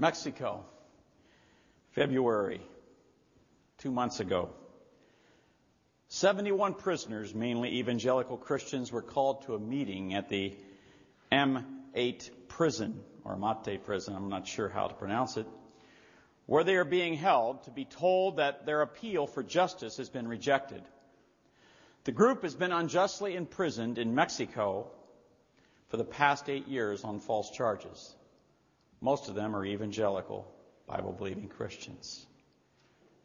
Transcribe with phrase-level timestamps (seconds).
[0.00, 0.64] Mexico,
[1.90, 2.62] February,
[3.76, 4.48] two months ago.
[6.08, 10.56] 71 prisoners, mainly evangelical Christians, were called to a meeting at the
[11.30, 15.46] M8 prison, or Mate prison, I'm not sure how to pronounce it,
[16.46, 20.26] where they are being held to be told that their appeal for justice has been
[20.26, 20.82] rejected.
[22.04, 24.90] The group has been unjustly imprisoned in Mexico
[25.88, 28.16] for the past eight years on false charges.
[29.00, 30.46] Most of them are evangelical,
[30.86, 32.26] Bible believing Christians.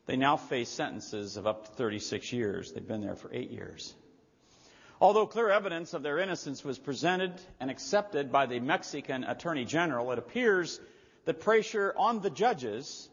[0.05, 2.71] They now face sentences of up to 36 years.
[2.71, 3.93] They've been there for eight years.
[5.01, 10.11] Although clear evidence of their innocence was presented and accepted by the Mexican Attorney General,
[10.11, 10.79] it appears
[11.25, 13.09] that pressure on the judges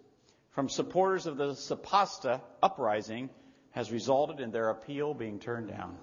[0.50, 3.30] from supporters of the Zapata uprising
[3.72, 5.96] has resulted in their appeal being turned down.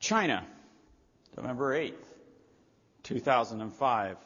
[0.00, 0.44] China,
[1.36, 2.15] November 8th,
[3.06, 4.16] 2005.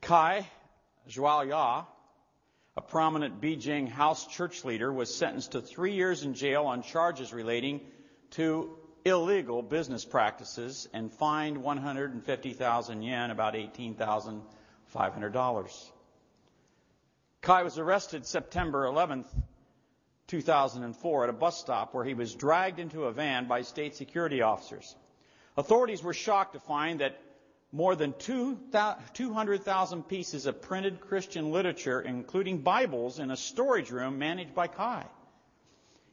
[0.00, 0.48] Kai
[1.08, 1.86] Zhuoya,
[2.76, 7.32] a prominent Beijing house church leader, was sentenced to three years in jail on charges
[7.32, 7.80] relating
[8.30, 15.90] to illegal business practices and fined 150,000 yen, about $18,500.
[17.40, 19.26] Kai was arrested September 11th,
[20.28, 24.42] 2004, at a bus stop where he was dragged into a van by state security
[24.42, 24.94] officers.
[25.56, 27.18] Authorities were shocked to find that
[27.72, 34.54] more than 200,000 pieces of printed Christian literature, including Bibles, in a storage room managed
[34.54, 35.06] by Kai.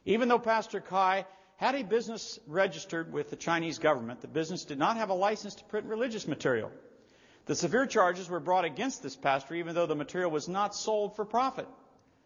[0.06, 4.78] Even though Pastor Kai had a business registered with the Chinese government, the business did
[4.78, 6.72] not have a license to print religious material.
[7.44, 11.14] The severe charges were brought against this pastor, even though the material was not sold
[11.14, 11.68] for profit,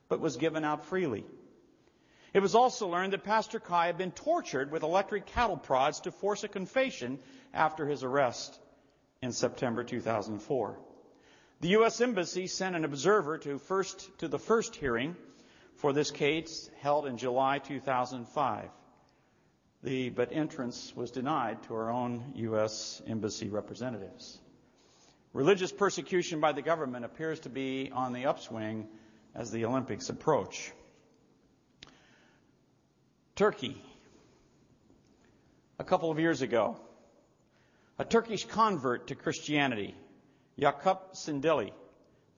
[0.08, 1.24] but was given out freely.
[2.32, 6.12] It was also learned that Pastor Kai had been tortured with electric cattle prods to
[6.12, 7.18] force a confession
[7.52, 8.60] after his arrest
[9.24, 10.78] in September 2004.
[11.62, 12.00] The U.S.
[12.02, 15.16] Embassy sent an observer to, first, to the first hearing
[15.76, 18.68] for this case held in July 2005.
[19.82, 23.00] The, but entrance was denied to our own U.S.
[23.06, 24.38] Embassy representatives.
[25.32, 28.86] Religious persecution by the government appears to be on the upswing
[29.34, 30.70] as the Olympics approach.
[33.36, 33.82] Turkey.
[35.78, 36.76] A couple of years ago,
[37.98, 39.94] a Turkish convert to Christianity,
[40.58, 41.70] Yakup Cindilli,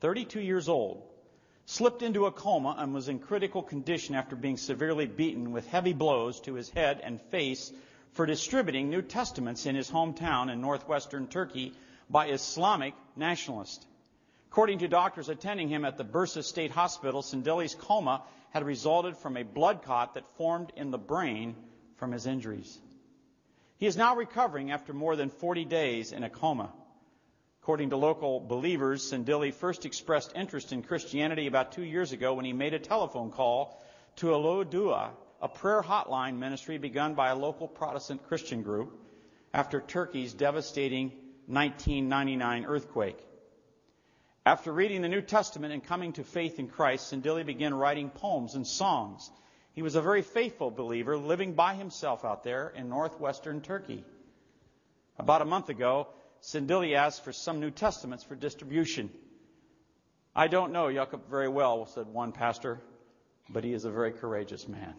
[0.00, 1.03] 32 years old,
[1.65, 5.94] slipped into a coma and was in critical condition after being severely beaten with heavy
[5.94, 7.72] blows to his head and face
[8.12, 11.73] for distributing New Testaments in his hometown in northwestern Turkey
[12.11, 13.87] by Islamic nationalists.
[14.50, 19.37] According to doctors attending him at the Bursa State Hospital, Cindilli's coma had resulted from
[19.37, 21.56] a blood clot that formed in the brain
[21.97, 22.78] from his injuries.
[23.78, 26.72] He is now recovering after more than 40 days in a coma.
[27.62, 32.44] According to local believers, Cindilli first expressed interest in Christianity about two years ago when
[32.44, 33.82] he made a telephone call
[34.16, 35.10] to Alo Dua,
[35.42, 38.98] a prayer hotline ministry begun by a local Protestant Christian group
[39.53, 41.08] after Turkey's devastating
[41.47, 43.19] 1999 earthquake.
[44.47, 48.54] After reading the New Testament and coming to faith in Christ, Cindilli began writing poems
[48.54, 49.31] and songs.
[49.76, 54.04] He was a very faithful believer living by himself out there in northwestern Turkey.
[55.19, 56.09] About a month ago,
[56.42, 59.10] Cindilli asked for some New Testaments for distribution.
[60.34, 62.81] I don't know Jacob very well, said one pastor,
[63.50, 64.94] but he is a very courageous man.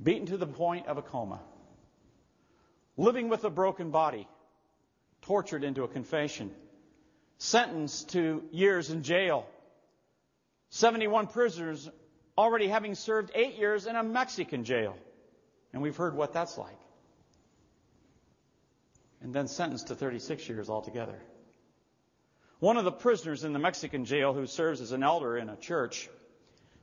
[0.00, 1.40] Beaten to the point of a coma,
[2.98, 4.28] living with a broken body,
[5.22, 6.50] tortured into a confession
[7.38, 9.46] sentenced to years in jail.
[10.70, 11.88] 71 prisoners
[12.36, 14.96] already having served eight years in a Mexican jail.
[15.72, 16.78] And we've heard what that's like.
[19.20, 21.18] And then sentenced to 36 years altogether.
[22.60, 25.56] One of the prisoners in the Mexican jail who serves as an elder in a
[25.56, 26.08] church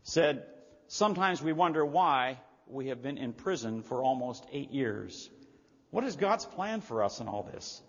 [0.04, 0.46] said,
[0.88, 2.38] Sometimes we wonder why
[2.68, 5.30] we have been in prison for almost eight years.
[5.90, 7.82] What is God's plan for us in all this?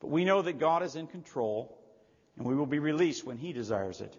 [0.00, 1.76] But we know that God is in control
[2.36, 4.14] and we will be released when He desires it.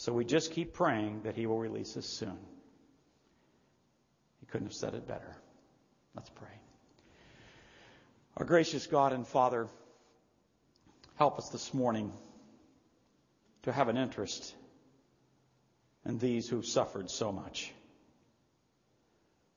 [0.00, 2.38] So we just keep praying that He will release us soon.
[4.40, 5.36] He couldn't have said it better.
[6.16, 6.48] Let's pray.
[8.38, 9.68] Our gracious God and Father,
[11.16, 12.14] help us this morning
[13.64, 14.54] to have an interest
[16.06, 17.70] in these who've suffered so much,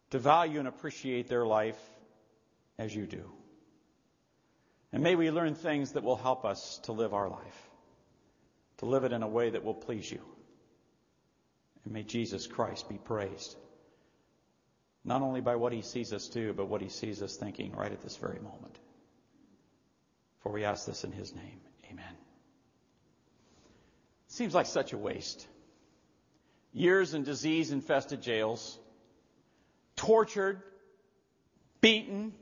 [0.09, 1.79] to value and appreciate their life
[2.77, 3.31] as you do.
[4.91, 7.69] And may we learn things that will help us to live our life
[8.83, 10.19] to live it in a way that will please you.
[11.85, 13.56] And may Jesus Christ be praised.
[15.06, 17.91] Not only by what he sees us do, but what he sees us thinking right
[17.91, 18.77] at this very moment.
[20.41, 21.59] For we ask this in his name.
[21.91, 22.15] Amen.
[24.27, 25.47] Seems like such a waste.
[26.74, 28.79] Years in disease infested jails,
[29.95, 30.62] tortured,
[31.81, 32.33] beaten,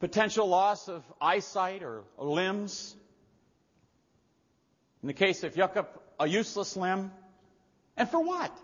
[0.00, 2.94] potential loss of eyesight or, limbs.
[5.02, 5.86] In the case of Jakob,
[6.20, 7.10] a useless limb.
[7.96, 8.56] And for what?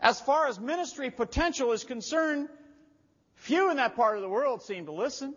[0.00, 2.48] As far as ministry potential is concerned,
[3.34, 5.34] few in that part of the world seem to listen.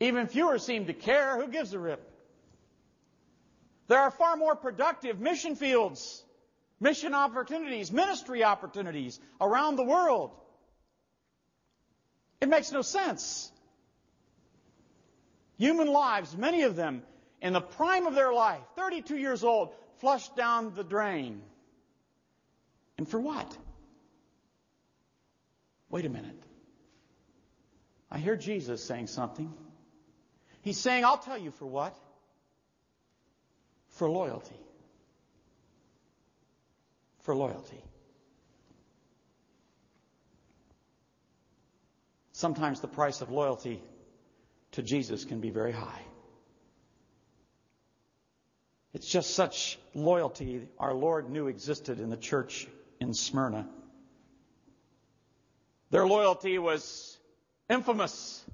[0.00, 1.40] Even fewer seem to care.
[1.40, 2.08] Who gives a rip?
[3.86, 6.24] There are far more productive mission fields,
[6.80, 10.32] mission opportunities, ministry opportunities around the world.
[12.40, 13.52] It makes no sense.
[15.58, 17.02] Human lives, many of them
[17.40, 21.40] in the prime of their life, 32 years old, flushed down the drain.
[22.98, 23.56] And for what?
[25.90, 26.42] Wait a minute.
[28.10, 29.54] I hear Jesus saying something.
[30.62, 31.96] He's saying, I'll tell you for what.
[33.90, 34.58] For loyalty.
[37.20, 37.80] For loyalty.
[42.32, 43.80] Sometimes the price of loyalty
[44.72, 46.00] to Jesus can be very high.
[48.94, 52.68] It's just such loyalty our Lord knew existed in the church
[53.00, 53.66] in Smyrna.
[55.90, 57.18] Their loyalty was
[57.68, 58.44] infamous,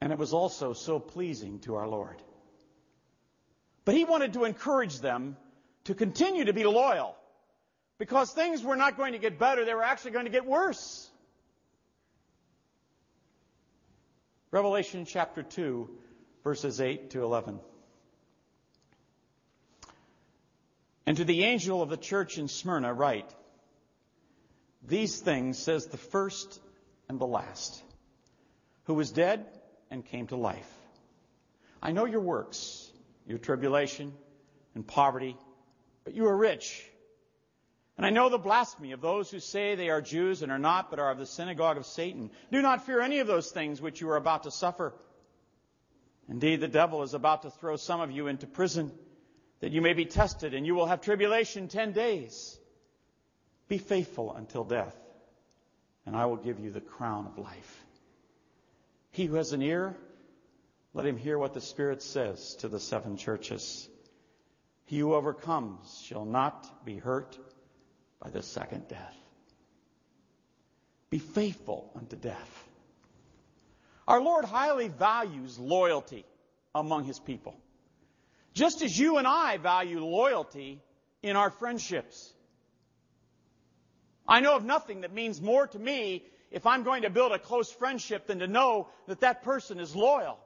[0.00, 2.22] and it was also so pleasing to our Lord.
[3.84, 5.36] But he wanted to encourage them
[5.84, 7.16] to continue to be loyal
[7.98, 11.10] because things were not going to get better, they were actually going to get worse.
[14.52, 15.88] Revelation chapter 2,
[16.42, 17.60] verses 8 to 11.
[21.10, 23.28] And to the angel of the church in Smyrna, write
[24.86, 26.60] These things says the first
[27.08, 27.82] and the last,
[28.84, 29.44] who was dead
[29.90, 30.72] and came to life.
[31.82, 32.88] I know your works,
[33.26, 34.12] your tribulation
[34.76, 35.36] and poverty,
[36.04, 36.88] but you are rich.
[37.96, 40.90] And I know the blasphemy of those who say they are Jews and are not,
[40.90, 42.30] but are of the synagogue of Satan.
[42.52, 44.94] Do not fear any of those things which you are about to suffer.
[46.28, 48.92] Indeed, the devil is about to throw some of you into prison
[49.60, 52.58] that you may be tested, and you will have tribulation ten days.
[53.68, 54.96] Be faithful until death,
[56.06, 57.84] and I will give you the crown of life.
[59.12, 59.96] He who has an ear,
[60.92, 63.88] let him hear what the Spirit says to the seven churches.
[64.86, 67.38] He who overcomes shall not be hurt
[68.20, 69.16] by the second death.
[71.10, 72.68] Be faithful unto death.
[74.08, 76.24] Our Lord highly values loyalty
[76.74, 77.56] among his people.
[78.54, 80.80] Just as you and I value loyalty
[81.22, 82.32] in our friendships.
[84.26, 87.38] I know of nothing that means more to me if I'm going to build a
[87.38, 90.38] close friendship than to know that that person is loyal.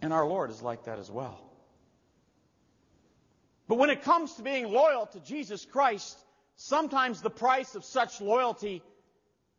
[0.00, 1.40] And our Lord is like that as well.
[3.66, 6.18] But when it comes to being loyal to Jesus Christ,
[6.56, 8.82] sometimes the price of such loyalty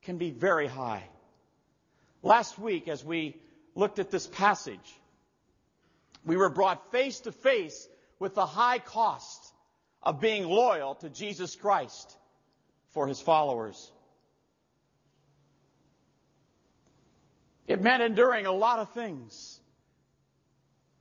[0.01, 1.03] can be very high.
[2.23, 3.35] Last week, as we
[3.75, 4.98] looked at this passage,
[6.25, 7.87] we were brought face to face
[8.19, 9.53] with the high cost
[10.03, 12.17] of being loyal to Jesus Christ
[12.89, 13.91] for his followers.
[17.67, 19.59] It meant enduring a lot of things,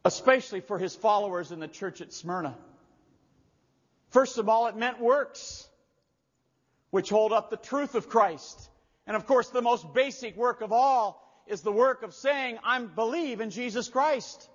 [0.04, 2.56] especially for his followers in the church at Smyrna.
[4.10, 5.66] First of all, it meant works,
[6.90, 8.68] which hold up the truth of Christ.
[9.06, 12.78] And of course, the most basic work of all is the work of saying, I
[12.80, 14.48] believe in Jesus Christ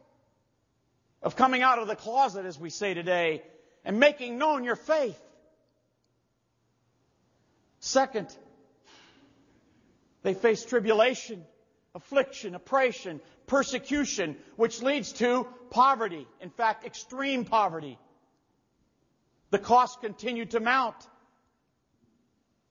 [1.24, 3.42] of coming out of the closet, as we say today,
[3.86, 5.20] and making known your faith.
[7.80, 8.27] Second,
[10.22, 11.44] they face tribulation,
[11.96, 16.27] affliction, oppression, persecution, which leads to poverty.
[16.42, 17.98] In fact, extreme poverty.
[19.50, 20.96] The costs continue to mount.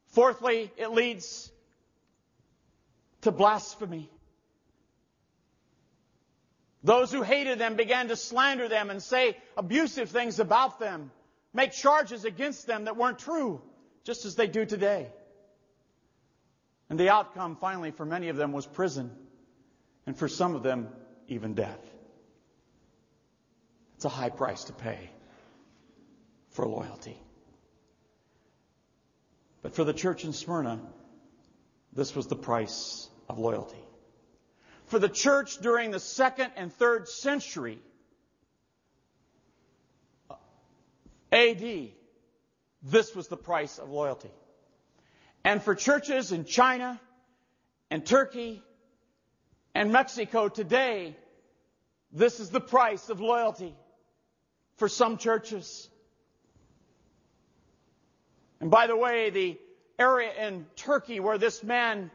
[0.08, 1.50] Fourthly, it leads
[3.22, 4.10] to blasphemy.
[6.84, 11.12] Those who hated them began to slander them and say abusive things about them,
[11.52, 13.62] make charges against them that weren't true,
[14.04, 15.08] just as they do today.
[16.90, 19.10] And the outcome, finally, for many of them was prison,
[20.06, 20.88] and for some of them,
[21.28, 21.78] even death.
[23.94, 25.10] It's a high price to pay
[26.50, 27.16] for loyalty.
[29.62, 30.80] But for the church in Smyrna,
[31.92, 33.78] this was the price of loyalty
[34.92, 37.78] for the church during the second and third century
[41.32, 41.88] AD,
[42.82, 44.30] this was the price of loyalty.
[45.44, 47.00] And for churches in China
[47.90, 48.62] and Turkey
[49.74, 51.16] and Mexico today,
[52.12, 53.74] this is the price of loyalty
[54.76, 55.88] for some churches.
[58.60, 59.58] And by the way, the
[59.98, 62.10] area in Turkey where this man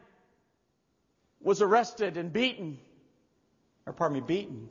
[1.40, 2.78] was arrested and beaten,
[3.86, 4.68] or pardon me, beaten,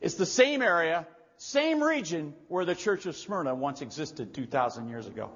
[0.00, 5.06] is the same area, same region where the church of Smyrna once existed 2,000 years
[5.06, 5.30] ago.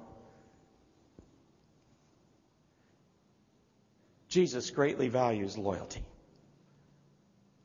[4.27, 6.03] Jesus greatly values loyalty.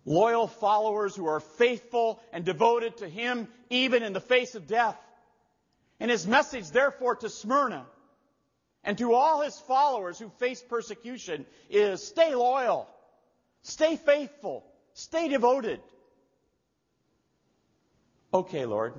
[0.06, 4.98] Loyal followers who are faithful and devoted to Him even in the face of death.
[6.00, 7.86] And His message, therefore, to Smyrna
[8.84, 12.88] and to all His followers who face persecution is stay loyal,
[13.62, 15.80] stay faithful, stay devoted.
[18.32, 18.94] Okay, Lord.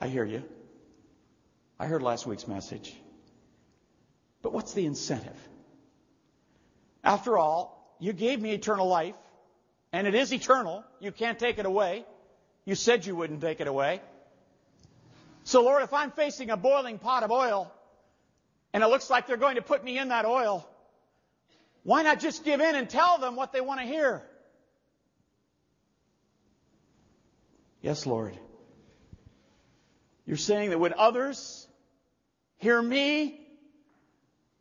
[0.00, 0.42] I hear you.
[1.78, 2.94] I heard last week's message.
[4.42, 5.36] But what's the incentive?
[7.04, 9.14] After all, you gave me eternal life,
[9.92, 10.84] and it is eternal.
[11.00, 12.04] You can't take it away.
[12.64, 14.00] You said you wouldn't take it away.
[15.44, 17.72] So, Lord, if I'm facing a boiling pot of oil,
[18.72, 20.68] and it looks like they're going to put me in that oil,
[21.82, 24.22] why not just give in and tell them what they want to hear?
[27.80, 28.36] Yes, Lord.
[30.26, 31.66] You're saying that when others
[32.58, 33.40] hear me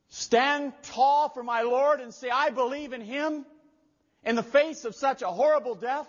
[0.08, 3.46] stand tall for my Lord and say, I believe in Him
[4.24, 6.08] in the face of such a horrible death,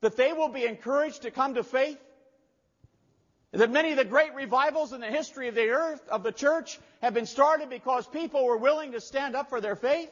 [0.00, 1.98] that they will be encouraged to come to faith?
[3.52, 6.78] That many of the great revivals in the history of the earth, of the church,
[7.02, 10.10] have been started because people were willing to stand up for their faith?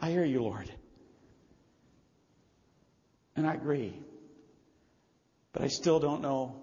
[0.00, 0.70] I hear you, Lord.
[3.34, 3.92] And I agree.
[5.52, 6.54] But I still don't know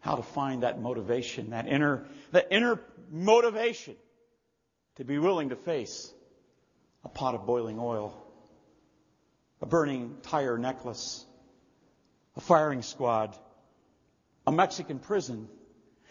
[0.00, 2.80] how to find that motivation, that inner, that inner
[3.10, 3.96] motivation
[4.96, 6.10] to be willing to face
[7.04, 8.23] a pot of boiling oil,
[9.60, 11.24] a burning tire necklace,
[12.36, 13.36] a firing squad,
[14.46, 15.48] a Mexican prison,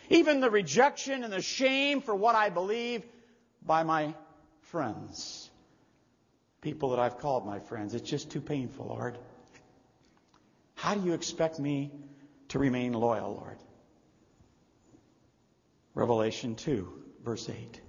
[0.10, 3.04] even the rejection and the shame for what I believe
[3.66, 4.14] by my
[4.62, 5.50] friends,
[6.62, 7.94] people that I've called my friends.
[7.94, 9.18] It's just too painful, Lord.
[10.76, 11.92] How do you expect me
[12.50, 13.58] to remain loyal, Lord?
[15.94, 16.92] Revelation 2,
[17.24, 17.82] verse 8.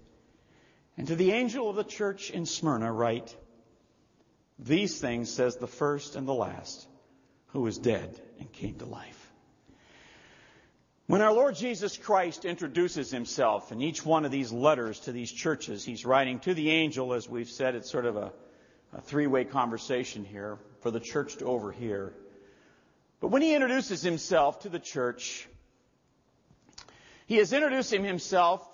[0.97, 3.35] And to the angel of the church in Smyrna write,
[4.59, 6.87] These things says the first and the last,
[7.49, 9.33] who was dead and came to life.
[11.07, 15.31] When our Lord Jesus Christ introduces himself in each one of these letters to these
[15.31, 18.33] churches, he's writing to the angel, as we've said, it's sort of a,
[18.95, 22.15] a three way conversation here for the church to overhear.
[23.21, 25.47] But when he introduces himself to the church,
[27.27, 28.67] he is introducing himself,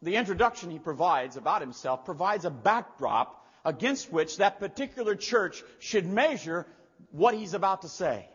[0.00, 6.06] the introduction he provides about himself provides a backdrop against which that particular church should
[6.06, 6.66] measure
[7.10, 8.28] what he's about to say.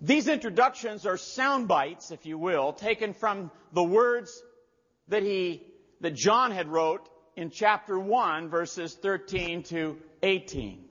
[0.00, 4.42] These introductions are sound bites, if you will, taken from the words
[5.08, 5.62] that he,
[6.00, 10.86] that John had wrote in chapter 1 verses 13 to 18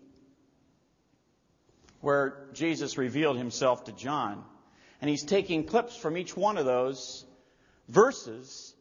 [2.05, 4.43] where Jesus revealed himself to John.
[5.01, 7.25] And he's taking clips from each one of those
[7.89, 8.74] verses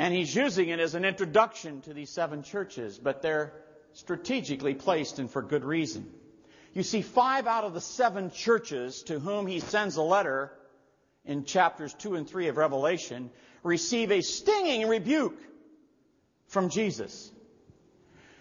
[0.00, 3.52] and he's using it as an introduction to these seven churches, but they're
[3.92, 6.10] strategically placed and for good reason.
[6.72, 10.52] You see, five out of the seven churches to whom he sends a letter
[11.26, 13.28] in chapters 2 and 3 of Revelation
[13.62, 15.38] receive a stinging rebuke
[16.46, 17.30] from Jesus.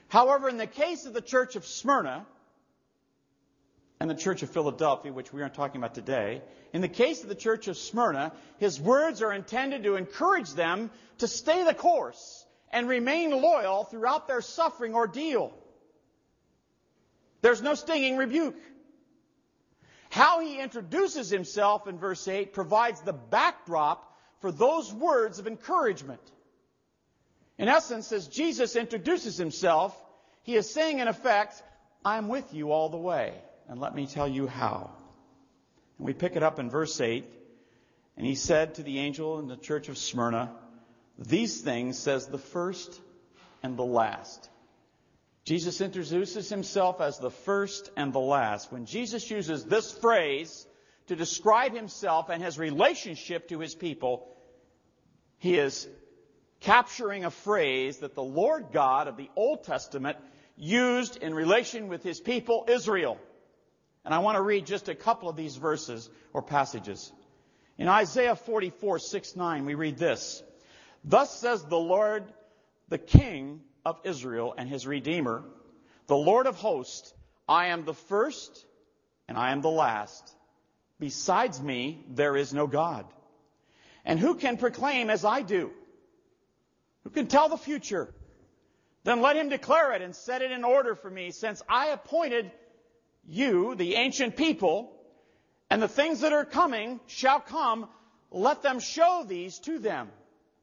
[0.08, 2.26] However, in the case of the church of Smyrna,
[4.00, 6.42] and the Church of Philadelphia, which we aren't talking about today,
[6.72, 10.90] in the case of the Church of Smyrna, his words are intended to encourage them
[11.18, 15.54] to stay the course and remain loyal throughout their suffering ordeal.
[17.42, 18.62] There's no stinging rebuke.
[20.10, 26.22] How he introduces himself in verse 8 provides the backdrop for those words of encouragement.
[27.58, 29.94] In essence, as Jesus introduces himself,
[30.44, 31.62] he is saying in effect,
[32.06, 33.34] I'm with you all the way
[33.70, 34.90] and let me tell you how.
[35.98, 37.24] And we pick it up in verse 8.
[38.18, 40.52] And he said to the angel in the church of Smyrna,
[41.20, 43.00] These things says the first
[43.62, 44.50] and the last.
[45.46, 48.72] Jesus introduces himself as the first and the last.
[48.72, 50.66] When Jesus uses this phrase
[51.08, 54.28] to describe himself and his relationship to his people,
[55.38, 55.88] he is
[56.60, 60.18] capturing a phrase that the Lord God of the Old Testament
[60.58, 63.18] used in relation with his people, Israel.
[64.06, 67.12] And I want to read just a couple of these verses or passages.
[67.78, 70.44] In Isaiah 44, 6, 9, we read this.
[71.04, 72.26] Thus says the Lord,
[72.90, 75.44] the King of Israel and his Redeemer,
[76.08, 77.14] the Lord of hosts,
[77.48, 78.66] I am the first
[79.28, 80.36] and I am the last.
[81.00, 83.06] Besides me, there is no God.
[84.04, 85.72] And who can proclaim as I do?
[87.04, 88.14] Who can tell the future?
[89.04, 92.52] Then let him declare it and set it in order for me, since I appointed
[93.28, 94.92] you, the ancient people,
[95.70, 97.88] and the things that are coming shall come.
[98.32, 100.10] Let them show these to them.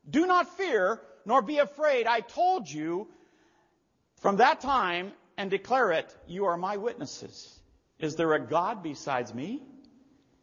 [0.09, 2.07] Do not fear, nor be afraid.
[2.07, 3.09] I told you
[4.21, 7.53] from that time and declare it, you are my witnesses.
[7.99, 9.63] Is there a God besides me?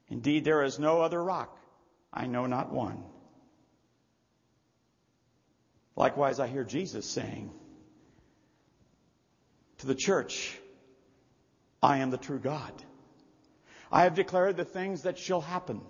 [0.09, 1.57] Indeed, there is no other rock.
[2.11, 3.03] I know not one.
[5.95, 7.51] Likewise, I hear Jesus saying
[9.79, 10.57] to the church,
[11.83, 12.71] I am the true God.
[13.91, 15.81] I have declared the things that shall happen.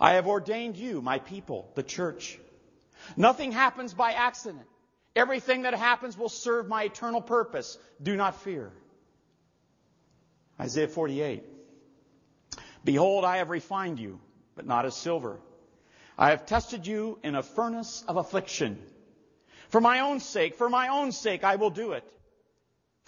[0.00, 2.36] I have ordained you, my people, the church.
[3.16, 4.66] Nothing happens by accident.
[5.14, 7.78] Everything that happens will serve my eternal purpose.
[8.02, 8.72] Do not fear.
[10.58, 11.44] Isaiah 48.
[12.84, 14.20] Behold, I have refined you,
[14.56, 15.38] but not as silver.
[16.18, 18.78] I have tested you in a furnace of affliction.
[19.68, 22.04] For my own sake, for my own sake, I will do it.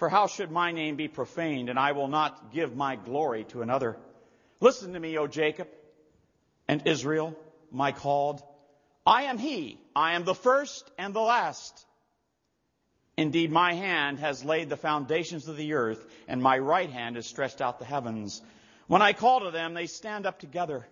[0.03, 3.63] For how should my name be profaned, and I will not give my glory to
[3.63, 3.97] another?
[4.59, 5.69] Listen to me, O Jacob
[6.67, 7.39] and Israel,
[7.71, 8.43] my called.
[9.07, 9.79] I am he.
[9.95, 11.87] I am the first and the last.
[13.17, 17.27] Indeed, my hand has laid the foundations of the earth, and my right hand has
[17.27, 18.43] stretched out the heavens.
[18.89, 20.85] When I call to them, they stand up together.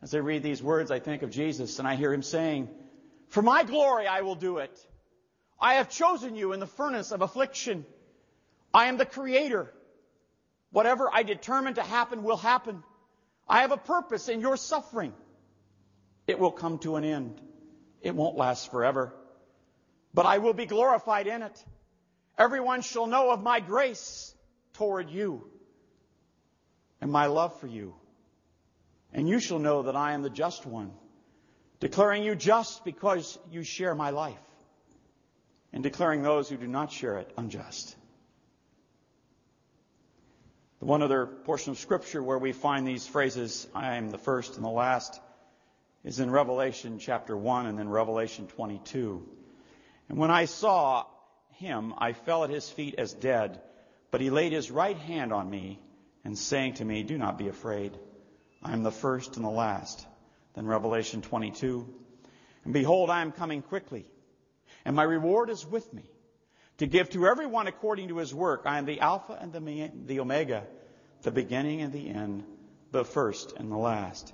[0.00, 2.70] As I read these words, I think of Jesus, and I hear him saying,
[3.26, 4.74] For my glory I will do it.
[5.60, 7.84] I have chosen you in the furnace of affliction.
[8.72, 9.72] I am the creator.
[10.70, 12.82] Whatever I determine to happen will happen.
[13.48, 15.12] I have a purpose in your suffering.
[16.26, 17.40] It will come to an end.
[18.02, 19.14] It won't last forever.
[20.14, 21.64] But I will be glorified in it.
[22.36, 24.34] Everyone shall know of my grace
[24.74, 25.48] toward you
[27.00, 27.94] and my love for you.
[29.12, 30.92] And you shall know that I am the just one,
[31.80, 34.38] declaring you just because you share my life
[35.72, 37.96] and declaring those who do not share it unjust.
[40.80, 44.56] The one other portion of Scripture where we find these phrases, I am the first
[44.56, 45.20] and the last,
[46.04, 49.28] is in Revelation chapter 1 and then Revelation 22.
[50.08, 51.04] And when I saw
[51.54, 53.60] him, I fell at his feet as dead,
[54.10, 55.80] but he laid his right hand on me
[56.24, 57.98] and saying to me, Do not be afraid.
[58.62, 60.06] I am the first and the last.
[60.54, 61.92] Then Revelation 22.
[62.64, 64.06] And behold, I am coming quickly
[64.84, 66.04] and my reward is with me
[66.78, 68.62] to give to everyone according to his work.
[68.64, 70.64] I am the Alpha and the, the Omega,
[71.22, 72.44] the beginning and the end,
[72.92, 74.32] the first and the last.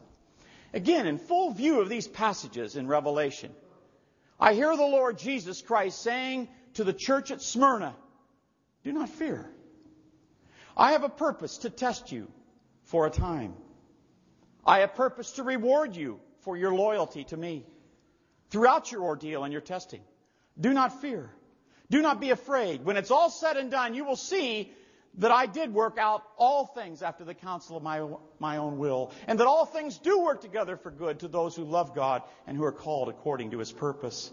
[0.72, 3.52] Again, in full view of these passages in Revelation,
[4.38, 7.94] I hear the Lord Jesus Christ saying to the church at Smyrna,
[8.82, 9.48] Do not fear.
[10.76, 12.28] I have a purpose to test you
[12.82, 13.54] for a time.
[14.66, 17.64] I have purpose to reward you for your loyalty to me
[18.50, 20.02] throughout your ordeal and your testing.
[20.58, 21.30] Do not fear.
[21.90, 22.84] Do not be afraid.
[22.84, 24.72] When it's all said and done, you will see
[25.18, 28.04] that I did work out all things after the counsel of my,
[28.38, 31.64] my own will, and that all things do work together for good to those who
[31.64, 34.32] love God and who are called according to his purpose.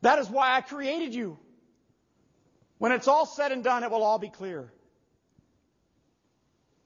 [0.00, 1.38] That is why I created you.
[2.78, 4.72] When it's all said and done, it will all be clear.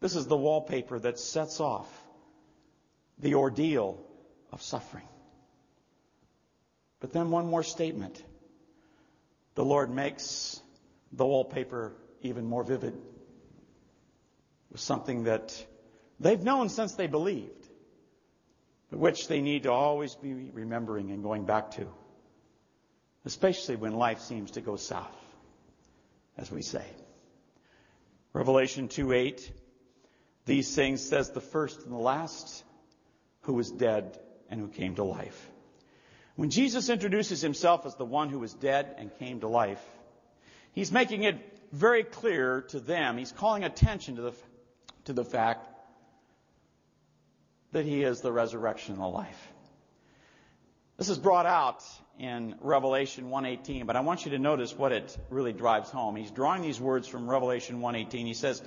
[0.00, 1.88] This is the wallpaper that sets off
[3.18, 4.04] the ordeal
[4.50, 5.06] of suffering.
[6.98, 8.22] But then one more statement
[9.54, 10.60] the Lord makes
[11.12, 12.94] the wallpaper even more vivid
[14.70, 15.66] with something that
[16.18, 17.68] they've known since they believed,
[18.90, 21.86] but which they need to always be remembering and going back to,
[23.24, 25.14] especially when life seems to go south,
[26.38, 26.84] as we say.
[28.32, 29.52] Revelation 2 8,
[30.46, 32.64] these things says the first and the last,
[33.42, 35.51] who was dead and who came to life.
[36.36, 39.82] When Jesus introduces himself as the one who was dead and came to life,
[40.72, 41.36] he's making it
[41.72, 43.18] very clear to them.
[43.18, 44.32] He's calling attention to the,
[45.04, 45.68] to the fact
[47.72, 49.48] that he is the resurrection and the life.
[50.98, 51.82] This is brought out
[52.18, 56.16] in Revelation 1:18, but I want you to notice what it really drives home.
[56.16, 58.26] He's drawing these words from Revelation 1:18.
[58.26, 58.62] He says,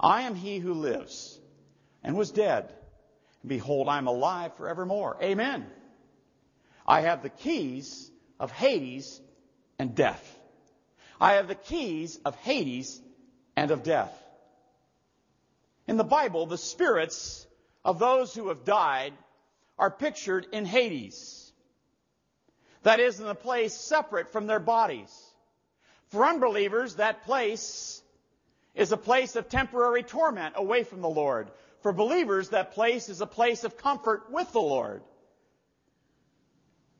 [0.00, 1.38] "I am he who lives
[2.02, 2.74] and was dead,
[3.42, 5.70] and behold, I am alive forevermore." Amen.
[6.86, 9.20] I have the keys of Hades
[9.78, 10.38] and death.
[11.20, 13.00] I have the keys of Hades
[13.56, 14.12] and of death.
[15.88, 17.46] In the Bible, the spirits
[17.84, 19.12] of those who have died
[19.78, 21.52] are pictured in Hades.
[22.82, 25.12] That is, in a place separate from their bodies.
[26.08, 28.00] For unbelievers, that place
[28.74, 31.50] is a place of temporary torment away from the Lord.
[31.80, 35.02] For believers, that place is a place of comfort with the Lord.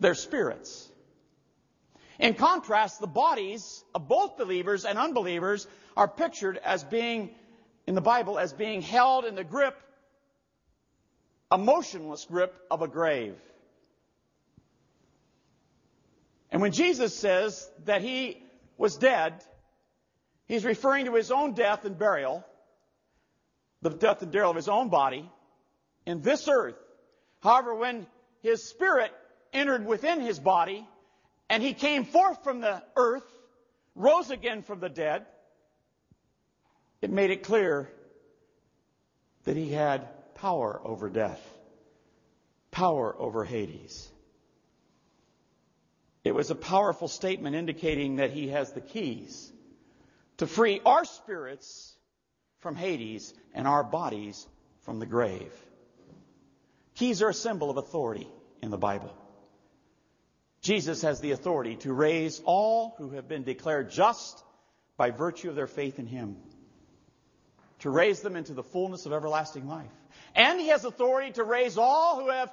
[0.00, 0.90] Their spirits.
[2.18, 7.30] In contrast, the bodies of both believers and unbelievers are pictured as being,
[7.86, 9.76] in the Bible, as being held in the grip,
[11.50, 13.36] a motionless grip of a grave.
[16.50, 18.42] And when Jesus says that he
[18.78, 19.34] was dead,
[20.46, 22.44] he's referring to his own death and burial,
[23.82, 25.30] the death and burial of his own body
[26.06, 26.76] in this earth.
[27.42, 28.06] However, when
[28.42, 29.12] his spirit
[29.56, 30.86] entered within his body,
[31.48, 33.24] and he came forth from the earth,
[33.94, 35.26] rose again from the dead,
[37.00, 37.90] it made it clear
[39.44, 41.40] that he had power over death,
[42.70, 44.08] power over Hades.
[46.24, 49.52] It was a powerful statement indicating that he has the keys
[50.38, 51.94] to free our spirits
[52.58, 54.46] from Hades and our bodies
[54.82, 55.52] from the grave.
[56.96, 58.28] Keys are a symbol of authority
[58.62, 59.14] in the Bible.
[60.66, 64.42] Jesus has the authority to raise all who have been declared just
[64.96, 66.36] by virtue of their faith in Him,
[67.80, 69.92] to raise them into the fullness of everlasting life.
[70.34, 72.52] And He has authority to raise all who have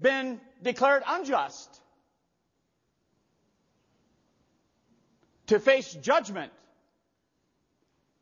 [0.00, 1.68] been declared unjust,
[5.48, 6.52] to face judgment,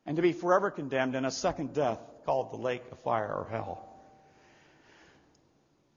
[0.05, 3.47] and to be forever condemned in a second death called the lake of fire or
[3.49, 3.94] hell.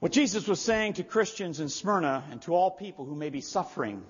[0.01, 3.41] What Jesus was saying to Christians in Smyrna and to all people who may be
[3.41, 4.05] suffering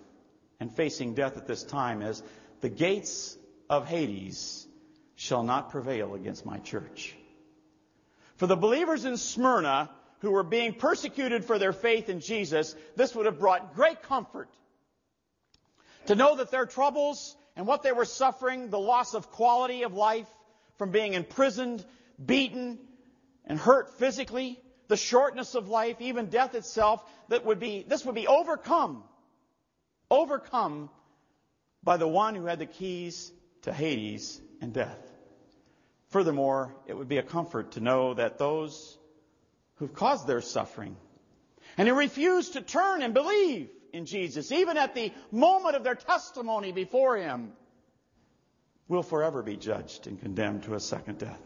[0.61, 2.23] and facing death at this time is
[2.61, 3.39] the gates
[3.71, 4.67] of Hades
[5.17, 7.17] shall not prevail against my church.
[8.37, 13.15] For the believers in Smyrna who were being persecuted for their faith in Jesus, this
[13.15, 14.51] would have brought great comfort
[16.07, 19.95] to know that their troubles and what they were suffering, the loss of quality of
[19.95, 20.29] life
[20.77, 21.85] from being imprisoned,
[22.25, 22.79] beaten,
[23.47, 28.15] and hurt physically, the shortness of life, even death itself, that would be, this would
[28.15, 29.05] be overcome,
[30.11, 30.91] overcome
[31.83, 33.31] by the one who had the keys
[33.63, 34.99] to Hades and death.
[36.09, 38.99] Furthermore, it would be a comfort to know that those
[39.77, 40.97] who've caused their suffering
[41.77, 45.95] and who refuse to turn and believe in Jesus, even at the moment of their
[45.95, 47.53] testimony before Him,
[48.89, 51.43] will forever be judged and condemned to a second death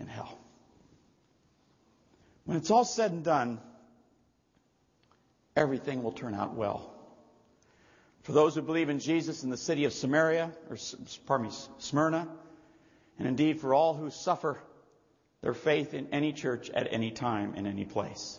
[0.00, 0.41] in hell.
[2.44, 3.60] When it's all said and done,
[5.56, 6.92] everything will turn out well.
[8.22, 10.76] For those who believe in Jesus in the city of Samaria, or
[11.26, 12.28] pardon me, Smyrna,
[13.18, 14.58] and indeed for all who suffer
[15.40, 18.38] their faith in any church at any time in any place.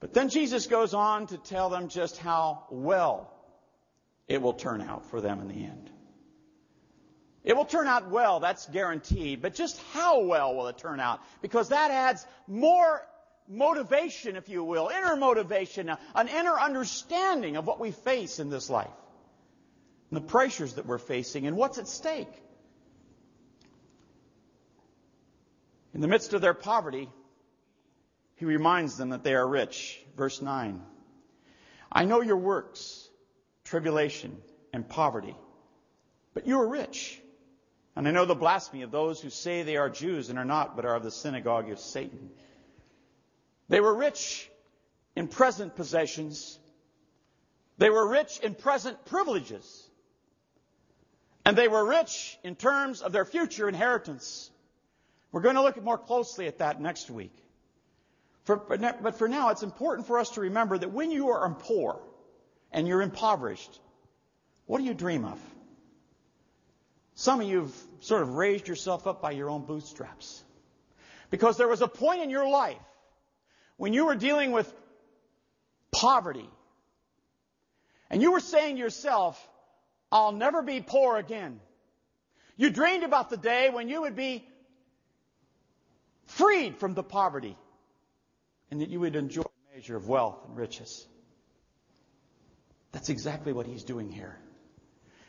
[0.00, 3.32] But then Jesus goes on to tell them just how well
[4.28, 5.90] it will turn out for them in the end.
[7.44, 9.42] It will turn out well, that's guaranteed.
[9.42, 11.20] But just how well will it turn out?
[11.42, 13.06] Because that adds more
[13.46, 18.70] motivation, if you will, inner motivation, an inner understanding of what we face in this
[18.70, 18.88] life,
[20.10, 22.32] and the pressures that we're facing, and what's at stake.
[25.92, 27.10] In the midst of their poverty,
[28.36, 30.00] he reminds them that they are rich.
[30.16, 30.82] Verse 9.
[31.92, 33.08] I know your works,
[33.64, 34.38] tribulation,
[34.72, 35.36] and poverty,
[36.32, 37.20] but you are rich.
[37.96, 40.74] And I know the blasphemy of those who say they are Jews and are not,
[40.74, 42.30] but are of the synagogue of Satan.
[43.68, 44.50] They were rich
[45.14, 46.58] in present possessions.
[47.78, 49.88] They were rich in present privileges.
[51.44, 54.50] And they were rich in terms of their future inheritance.
[55.30, 57.36] We're going to look more closely at that next week.
[58.44, 62.00] For, but for now, it's important for us to remember that when you are poor
[62.72, 63.80] and you're impoverished,
[64.66, 65.38] what do you dream of?
[67.14, 70.42] Some of you have sort of raised yourself up by your own bootstraps.
[71.30, 72.76] Because there was a point in your life
[73.76, 74.72] when you were dealing with
[75.90, 76.48] poverty.
[78.10, 79.48] And you were saying to yourself,
[80.10, 81.60] I'll never be poor again.
[82.56, 84.46] You dreamed about the day when you would be
[86.26, 87.56] freed from the poverty
[88.70, 91.06] and that you would enjoy a measure of wealth and riches.
[92.92, 94.38] That's exactly what he's doing here.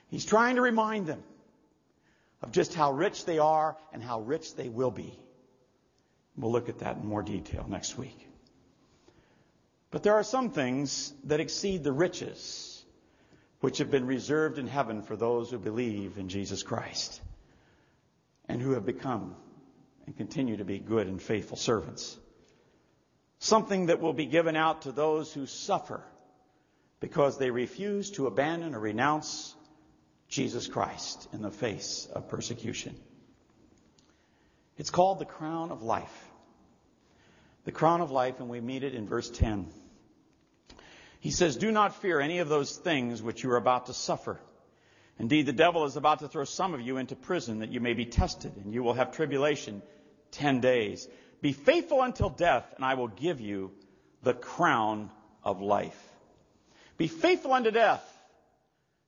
[0.09, 1.23] He's trying to remind them
[2.45, 5.19] of just how rich they are and how rich they will be.
[6.37, 8.27] We'll look at that in more detail next week.
[9.89, 12.83] But there are some things that exceed the riches
[13.61, 17.19] which have been reserved in heaven for those who believe in Jesus Christ
[18.47, 19.35] and who have become
[20.05, 22.17] and continue to be good and faithful servants.
[23.39, 26.03] Something that will be given out to those who suffer
[26.99, 29.55] because they refuse to abandon or renounce
[30.29, 32.95] Jesus Christ in the face of persecution.
[34.77, 36.27] It's called the crown of life.
[37.63, 39.67] The crown of life, and we meet it in verse 10.
[41.19, 44.39] He says, Do not fear any of those things which you are about to suffer.
[45.17, 47.93] Indeed, the devil is about to throw some of you into prison that you may
[47.93, 49.81] be tested, and you will have tribulation
[50.31, 51.07] ten days.
[51.41, 53.71] Be faithful until death, and I will give you
[54.23, 55.09] the crown
[55.43, 55.99] of life.
[56.97, 58.03] Be faithful unto death.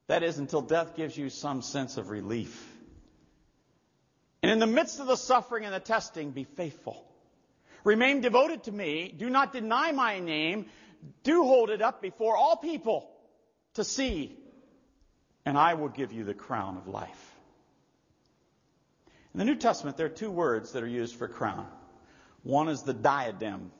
[0.07, 2.73] That is, until death gives you some sense of relief.
[4.41, 7.03] And in the midst of the suffering and the testing, be faithful.
[7.83, 9.13] Remain devoted to me.
[9.15, 10.67] Do not deny my name.
[11.23, 13.09] Do hold it up before all people
[13.73, 14.37] to see.
[15.45, 17.35] And I will give you the crown of life.
[19.33, 21.67] In the New Testament, there are two words that are used for crown.
[22.43, 23.71] One is the diadem.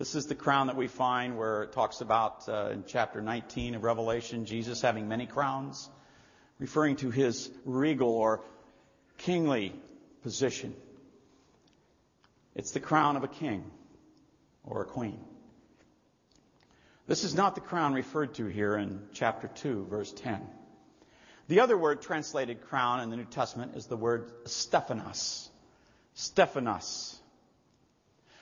[0.00, 3.74] This is the crown that we find where it talks about uh, in chapter 19
[3.74, 5.90] of Revelation, Jesus having many crowns,
[6.58, 8.40] referring to his regal or
[9.18, 9.74] kingly
[10.22, 10.74] position.
[12.54, 13.62] It's the crown of a king
[14.64, 15.20] or a queen.
[17.06, 20.40] This is not the crown referred to here in chapter 2, verse 10.
[21.48, 25.50] The other word translated crown in the New Testament is the word Stephanos.
[26.14, 27.19] Stephanos.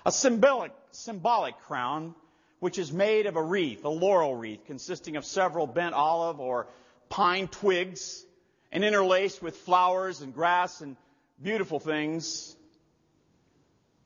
[0.05, 2.15] A symbolic, symbolic crown
[2.61, 6.67] which is made of a wreath, a laurel wreath, consisting of several bent olive or
[7.09, 8.25] pine twigs
[8.73, 10.97] and interlaced with flowers and grass and
[11.43, 12.57] beautiful things,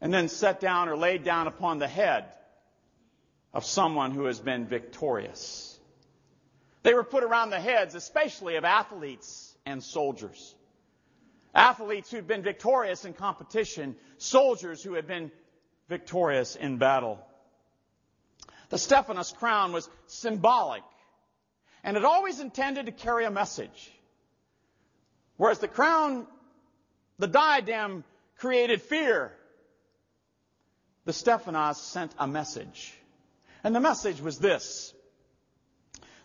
[0.00, 2.26] and then set down or laid down upon the head
[3.54, 5.78] of someone who has been victorious.
[6.82, 10.54] They were put around the heads, especially of athletes and soldiers.
[11.54, 15.30] Athletes who'd been victorious in competition, soldiers who had been
[15.92, 17.18] victorious in battle.
[18.70, 20.82] The Stephanos crown was symbolic,
[21.84, 23.92] and it always intended to carry a message.
[25.36, 26.26] Whereas the crown,
[27.18, 28.04] the diadem,
[28.36, 29.32] created fear,
[31.04, 32.94] the Stephanos sent a message.
[33.62, 34.94] And the message was this.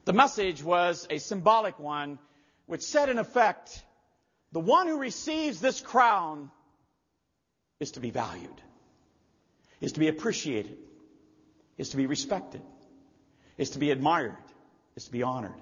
[0.05, 2.19] The message was a symbolic one
[2.67, 3.83] which said in effect,
[4.53, 6.51] the one who receives this crown
[7.81, 8.61] is to be valued
[9.81, 10.77] is to be appreciated,
[11.77, 12.61] is to be respected,
[13.57, 14.35] is to be admired,
[14.95, 15.53] is to be honored.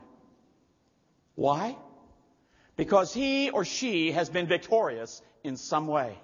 [1.36, 1.76] Why?
[2.78, 6.18] Because he or she has been victorious in some way.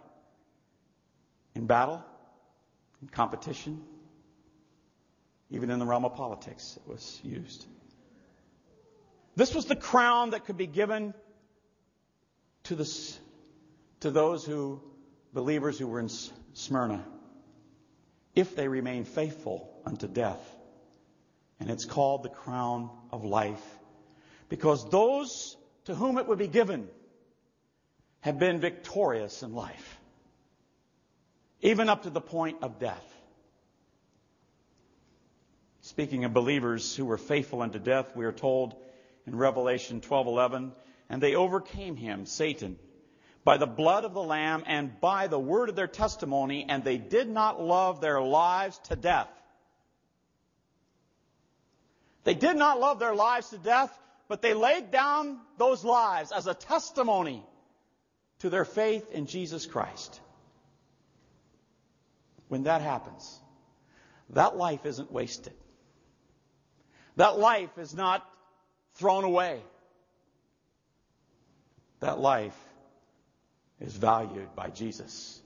[1.54, 2.04] In battle,
[3.02, 3.84] in competition,
[5.50, 7.66] even in the realm of politics, it was used.
[9.36, 11.14] This was the crown that could be given
[12.64, 13.18] to, the,
[14.02, 14.82] to those who,
[15.34, 16.10] believers who were in
[16.54, 17.06] Smyrna
[18.36, 20.42] if they remain faithful unto death.
[21.60, 23.64] And it's called the crown of life
[24.50, 26.88] because those to whom it would be given
[28.22, 30.00] have been victorious in life,
[31.62, 33.06] even up to the point of death.
[35.82, 38.76] Speaking of believers who were faithful unto death, we are told
[39.26, 40.72] in Revelation 12:11,
[41.10, 42.78] and they overcame him, Satan,
[43.44, 46.98] by the blood of the Lamb and by the word of their testimony, and they
[46.98, 49.30] did not love their lives to death.
[52.24, 56.46] They did not love their lives to death, but they laid down those lives as
[56.46, 57.44] a testimony
[58.40, 60.20] to their faith in Jesus Christ.
[62.48, 63.40] When that happens,
[64.32, 65.54] that life isn't wasted.
[67.16, 68.28] That life is not
[68.96, 69.62] thrown away.
[72.02, 72.58] That life
[73.82, 75.42] is valued by Jesus.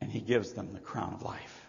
[0.00, 1.66] And he gives them the crown of life.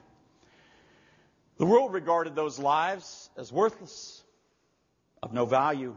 [1.58, 4.24] The world regarded those lives as worthless,
[5.24, 5.96] of no value.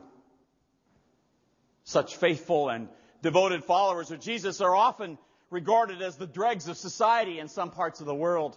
[1.84, 2.88] Such faithful and
[3.20, 5.18] devoted followers of Jesus are often
[5.50, 8.56] regarded as the dregs of society in some parts of the world.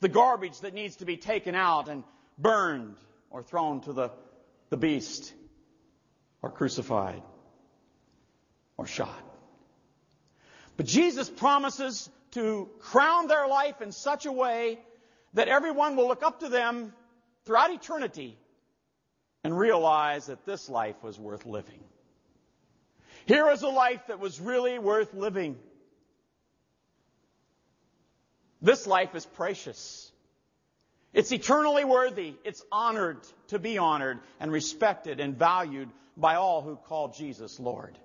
[0.00, 2.04] The garbage that needs to be taken out and
[2.36, 2.96] burned
[3.30, 4.12] or thrown to the,
[4.70, 5.32] the beast
[6.42, 7.22] or crucified
[8.76, 9.27] or shot.
[10.78, 14.78] But Jesus promises to crown their life in such a way
[15.34, 16.94] that everyone will look up to them
[17.44, 18.38] throughout eternity
[19.42, 21.80] and realize that this life was worth living.
[23.26, 25.58] Here is a life that was really worth living.
[28.62, 30.12] This life is precious.
[31.12, 32.34] It's eternally worthy.
[32.44, 37.98] It's honored to be honored and respected and valued by all who call Jesus Lord.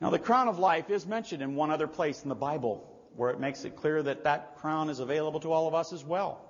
[0.00, 3.30] Now, the crown of life is mentioned in one other place in the Bible where
[3.30, 6.44] it makes it clear that that crown is available to all of us as well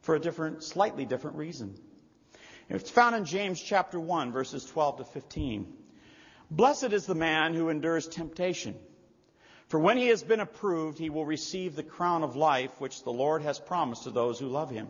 [0.00, 1.78] for a different, slightly different reason.
[2.68, 5.72] It's found in James chapter 1, verses 12 to 15.
[6.50, 8.74] Blessed is the man who endures temptation.
[9.68, 13.12] For when he has been approved, he will receive the crown of life which the
[13.12, 14.88] Lord has promised to those who love him.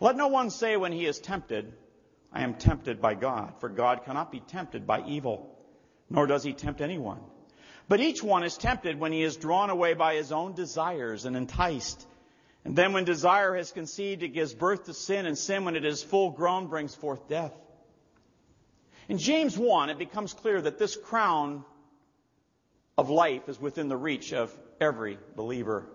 [0.00, 1.72] Let no one say when he is tempted,
[2.32, 5.58] I am tempted by God, for God cannot be tempted by evil,
[6.12, 7.20] nor does he tempt anyone.
[7.88, 11.36] But each one is tempted when he is drawn away by his own desires and
[11.36, 12.06] enticed.
[12.64, 15.84] And then when desire has conceived, it gives birth to sin, and sin, when it
[15.84, 17.52] is full grown, brings forth death.
[19.08, 21.64] In James 1, it becomes clear that this crown
[22.96, 25.86] of life is within the reach of every believer,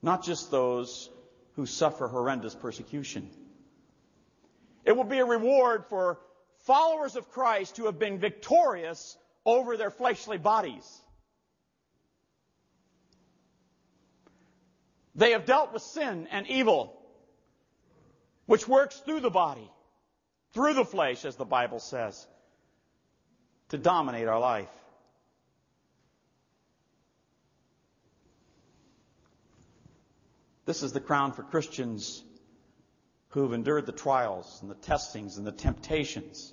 [0.00, 1.10] not just those
[1.56, 3.28] who suffer horrendous persecution.
[4.84, 6.18] It will be a reward for
[6.62, 11.00] followers of Christ who have been victorious over their fleshly bodies.
[15.14, 16.98] They have dealt with sin and evil,
[18.46, 19.70] which works through the body,
[20.54, 22.26] through the flesh, as the Bible says,
[23.68, 24.70] to dominate our life.
[30.64, 32.22] This is the crown for Christians
[33.32, 36.52] who've endured the trials and the testings and the temptations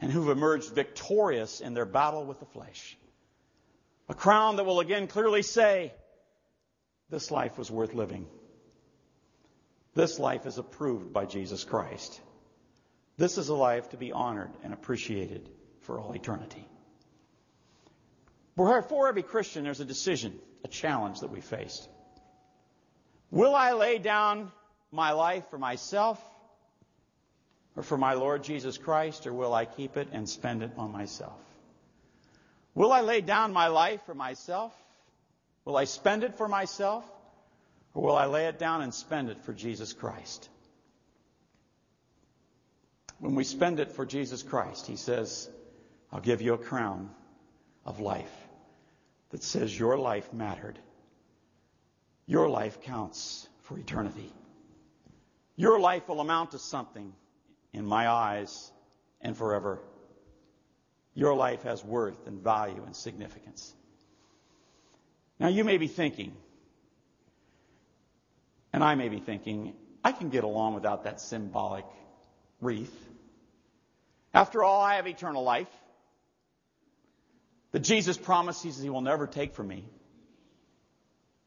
[0.00, 2.96] and who've emerged victorious in their battle with the flesh.
[4.08, 5.92] A crown that will again clearly say,
[7.08, 8.26] this life was worth living.
[9.94, 12.20] This life is approved by Jesus Christ.
[13.16, 15.48] This is a life to be honored and appreciated
[15.82, 16.66] for all eternity.
[18.56, 21.86] For every Christian, there's a decision, a challenge that we face.
[23.30, 24.50] Will I lay down
[24.92, 26.22] my life for myself
[27.76, 30.92] or for my Lord Jesus Christ, or will I keep it and spend it on
[30.92, 31.40] myself?
[32.74, 34.74] Will I lay down my life for myself?
[35.64, 37.04] Will I spend it for myself?
[37.94, 40.48] Or will I lay it down and spend it for Jesus Christ?
[43.18, 45.48] When we spend it for Jesus Christ, He says,
[46.12, 47.10] I'll give you a crown
[47.86, 48.32] of life
[49.30, 50.78] that says your life mattered.
[52.26, 54.32] Your life counts for eternity.
[55.62, 57.12] Your life will amount to something
[57.72, 58.72] in my eyes
[59.20, 59.78] and forever.
[61.14, 63.72] Your life has worth and value and significance.
[65.38, 66.32] Now you may be thinking,
[68.72, 71.84] and I may be thinking, I can get along without that symbolic
[72.60, 72.92] wreath.
[74.34, 75.70] After all, I have eternal life
[77.70, 79.84] that Jesus promises he will never take from me.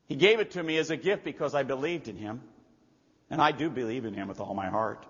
[0.07, 2.39] He gave it to me as a gift because I believed in him.
[3.29, 5.05] And I do believe in him with all my heart.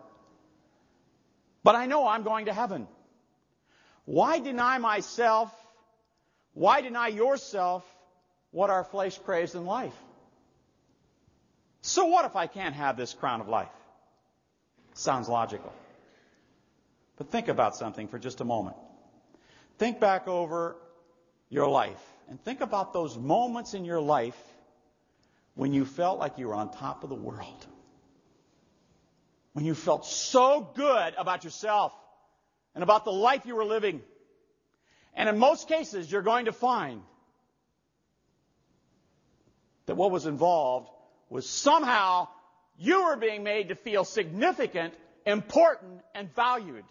[1.63, 2.87] But I know I'm going to heaven.
[4.05, 5.51] Why deny myself?
[6.53, 7.83] Why deny yourself
[8.51, 9.95] what our flesh craves in life?
[11.81, 13.75] So what if I can't have this crown of life?
[14.93, 15.73] Sounds logical.
[17.17, 18.77] But think about something for just a moment.
[19.77, 20.77] Think back over
[21.49, 24.37] your life and think about those moments in your life
[25.53, 27.67] when you felt like you were on top of the world
[29.55, 31.93] when you felt so good about yourself
[32.73, 34.01] and about the life you were living.
[35.15, 37.01] And in most cases, you're going to find
[39.85, 40.89] that what was involved
[41.29, 42.27] was somehow
[42.77, 44.93] you were being made to feel significant,
[45.25, 46.83] important, and valued.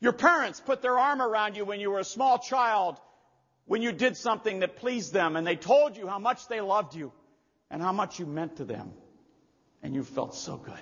[0.00, 2.98] Your parents put their arm around you when you were a small child,
[3.64, 6.96] when you did something that pleased them, and they told you how much they loved
[6.96, 7.12] you
[7.70, 8.90] and how much you meant to them.
[9.84, 10.74] And you felt so good.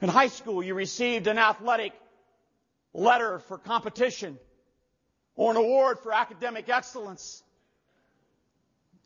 [0.00, 1.92] In high school, you received an athletic
[2.92, 4.38] letter for competition
[5.36, 7.42] or an award for academic excellence.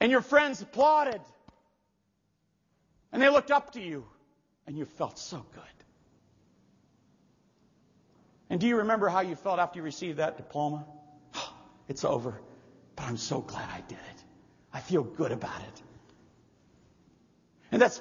[0.00, 1.20] And your friends applauded.
[3.12, 4.04] And they looked up to you.
[4.66, 5.62] And you felt so good.
[8.50, 10.84] And do you remember how you felt after you received that diploma?
[11.88, 12.38] It's over.
[12.96, 14.24] But I'm so glad I did it.
[14.74, 15.82] I feel good about it.
[17.70, 18.00] And that,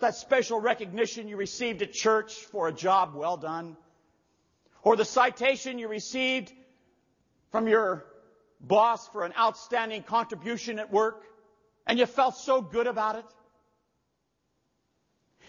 [0.00, 3.76] that special recognition you received at church for a job well done.
[4.82, 6.52] Or the citation you received
[7.50, 8.04] from your
[8.60, 11.24] boss for an outstanding contribution at work.
[11.86, 13.24] And you felt so good about it.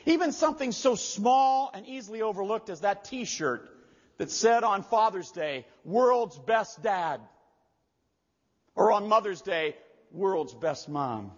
[0.05, 3.69] Even something so small and easily overlooked as that t-shirt
[4.17, 7.21] that said on Father's Day, world's best dad.
[8.75, 9.75] Or on Mother's Day,
[10.11, 11.31] world's best mom.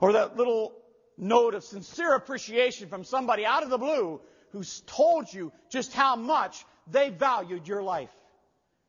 [0.00, 0.72] Or that little
[1.18, 4.20] note of sincere appreciation from somebody out of the blue
[4.52, 8.10] who's told you just how much they valued your life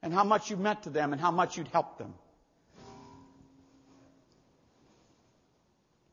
[0.02, 2.14] and how much you meant to them and how much you'd helped them.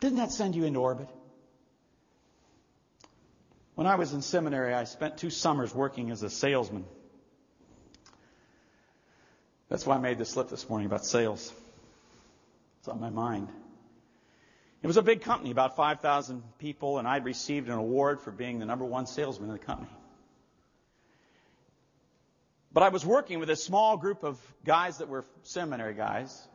[0.00, 1.08] Didn't that send you into orbit?
[3.74, 6.84] When I was in seminary, I spent two summers working as a salesman.
[9.68, 11.52] That's why I made the slip this morning about sales.
[12.80, 13.48] It's on my mind.
[14.82, 18.60] It was a big company, about 5,000 people, and I'd received an award for being
[18.60, 19.90] the number one salesman in the company.
[22.72, 26.46] But I was working with a small group of guys that were seminary guys.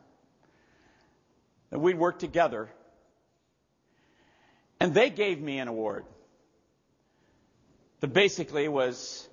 [1.70, 2.70] And we'd work together.
[4.80, 6.06] And they gave me an award
[8.00, 9.28] that basically was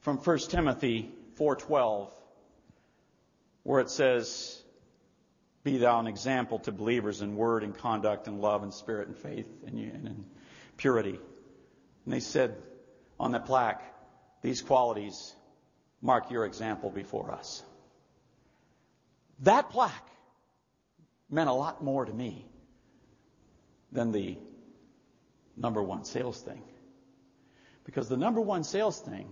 [0.00, 2.10] from 1 Timothy 4:12
[3.62, 4.62] where it says
[5.64, 9.16] be thou an example to believers in word and conduct and love and spirit and
[9.16, 10.24] faith and, and
[10.76, 11.18] purity.
[12.04, 12.54] And they said
[13.18, 13.82] on the plaque,
[14.42, 15.34] these qualities
[16.02, 17.62] mark your example before us.
[19.40, 20.08] That plaque
[21.30, 22.46] meant a lot more to me
[23.90, 24.36] than the
[25.56, 26.62] number one sales thing.
[27.84, 29.28] Because the number one sales thing,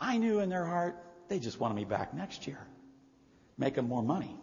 [0.00, 0.96] I knew in their heart,
[1.28, 2.58] they just wanted me back next year.
[3.58, 4.36] Make them more money.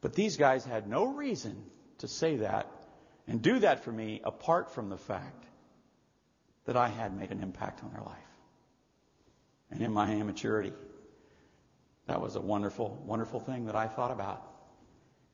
[0.00, 1.64] But these guys had no reason
[1.98, 2.66] to say that
[3.26, 5.44] and do that for me apart from the fact
[6.64, 8.16] that I had made an impact on their life.
[9.70, 10.72] And in my immaturity,
[12.06, 14.42] that was a wonderful, wonderful thing that I thought about.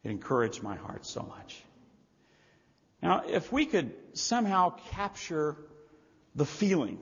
[0.03, 1.63] It encouraged my heart so much.
[3.03, 5.57] Now, if we could somehow capture
[6.35, 6.99] the feeling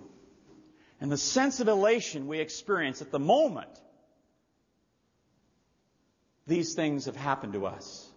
[1.00, 3.68] and the sense of elation we experience at the moment
[6.46, 8.08] these things have happened to us.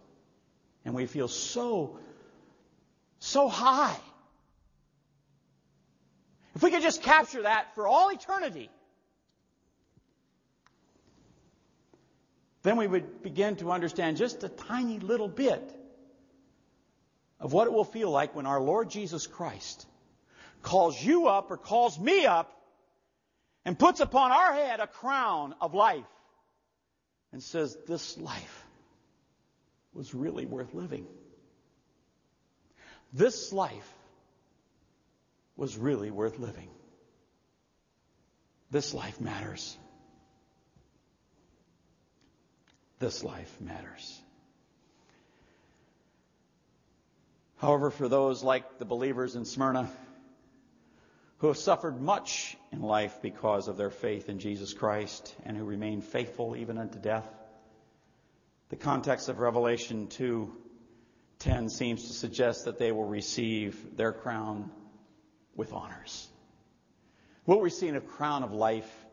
[0.86, 2.00] And we feel so,
[3.20, 3.98] so high.
[6.56, 8.70] If we could just capture that for all eternity,
[12.64, 15.74] then we would begin to understand just a tiny little bit
[17.40, 19.86] of what it will feel like when our Lord Jesus Christ
[20.64, 22.52] calls you up or calls me up
[23.64, 26.04] and puts upon our head a crown of life
[27.38, 28.66] and says, This life
[29.94, 31.06] was really worth living.
[33.14, 33.94] This life
[35.56, 36.68] was really worth living.
[38.72, 39.78] This life matters.
[42.98, 44.20] This life matters.
[47.58, 49.92] However, for those like the believers in Smyrna
[51.40, 55.64] who have suffered much in life because of their faith in Jesus Christ and who
[55.64, 57.28] remain faithful even unto death.
[58.70, 64.72] The context of Revelation 2:10 seems to suggest that they will receive their crown
[65.56, 66.28] with honors.
[67.46, 69.06] We'll receive a crown of life.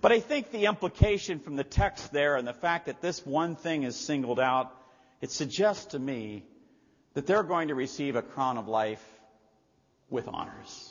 [0.00, 3.54] But I think the implication from the text there and the fact that this one
[3.54, 4.74] thing is singled out,
[5.20, 6.44] it suggests to me
[7.12, 9.04] that they're going to receive a crown of life
[10.08, 10.89] with honors.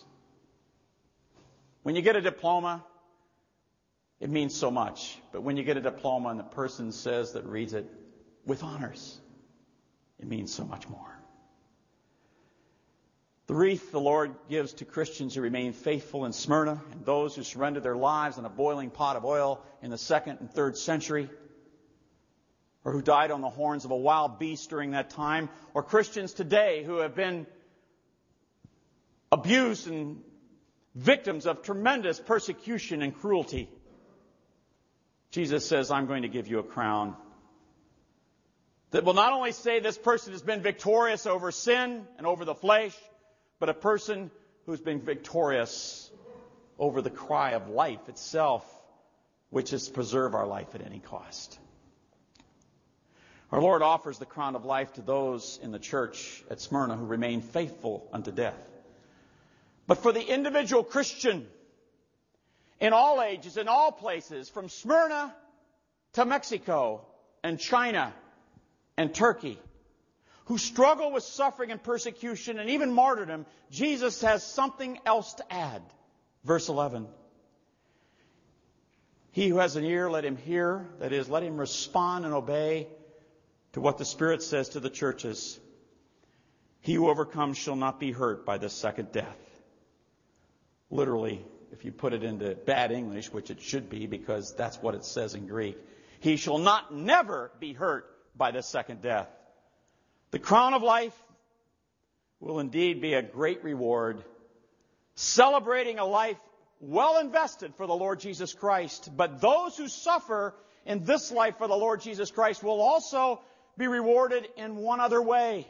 [1.90, 2.86] When you get a diploma,
[4.20, 5.18] it means so much.
[5.32, 7.92] But when you get a diploma and the person says that reads it
[8.46, 9.20] with honors,
[10.20, 11.20] it means so much more.
[13.48, 17.42] The wreath the Lord gives to Christians who remain faithful in Smyrna and those who
[17.42, 21.28] surrender their lives in a boiling pot of oil in the second and third century,
[22.86, 26.34] or who died on the horns of a wild beast during that time, or Christians
[26.34, 27.48] today who have been
[29.32, 30.22] abused and
[30.96, 33.70] victims of tremendous persecution and cruelty.
[35.32, 37.16] Jesus says, I'm going to give you a crown
[38.92, 42.56] that will not only say this person has been victorious over sin and over the
[42.56, 42.96] flesh,
[43.60, 44.32] but a person
[44.66, 46.10] who's been victorious
[46.80, 48.66] over the cry of life itself,
[49.50, 51.60] which is to preserve our life at any cost.
[53.52, 57.06] Our Lord offers the crown of life to those in the church at Smyrna who
[57.06, 58.60] remain faithful unto death.
[59.90, 61.48] But for the individual Christian,
[62.80, 65.36] in all ages, in all places, from Smyrna
[66.14, 67.08] to Mexico
[67.44, 68.14] and China
[68.98, 69.60] and Turkey,
[70.46, 75.82] who struggle with suffering and persecution and even martyrdom, Jesus has something else to add.
[76.44, 77.08] Verse 11.
[79.32, 80.88] He who has an ear, let him hear.
[81.00, 82.90] That is, let him respond and obey
[83.74, 85.60] to what the Spirit says to the churches.
[86.82, 89.49] He who overcomes shall not be hurt by the second death
[90.90, 94.96] literally, if you put it into bad English, which it should be because that's what
[94.96, 95.78] it says in Greek,
[96.20, 99.28] he shall not never be hurt by the second death.
[100.32, 101.16] The crown of life
[102.40, 104.24] will indeed be a great reward
[105.16, 106.38] celebrating a life
[106.80, 109.10] well invested for the Lord Jesus Christ.
[109.16, 113.42] But those who suffer in this life for the Lord Jesus Christ will also
[113.78, 115.68] be rewarded in one other way.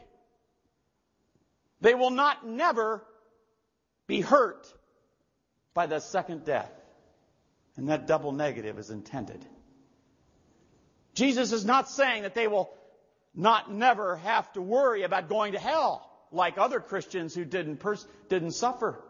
[1.80, 3.04] They will not never
[4.06, 4.72] be hurt
[5.74, 6.72] by the second death.
[7.76, 9.44] And that double negative is intended.
[11.14, 12.70] Jesus is not saying that they will
[13.34, 18.06] not never have to worry about going to hell like other Christians who didn't, pers-
[18.28, 19.02] didn't suffer.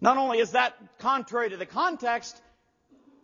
[0.00, 2.40] Not only is that contrary to the context,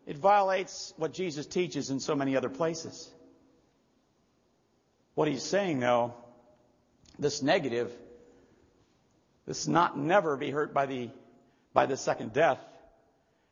[0.06, 3.10] it violates what Jesus teaches in so many other places.
[5.14, 6.14] What he's saying, though,
[7.18, 7.92] this negative,
[9.46, 11.10] this not never be hurt by the,
[11.72, 12.58] by the second death.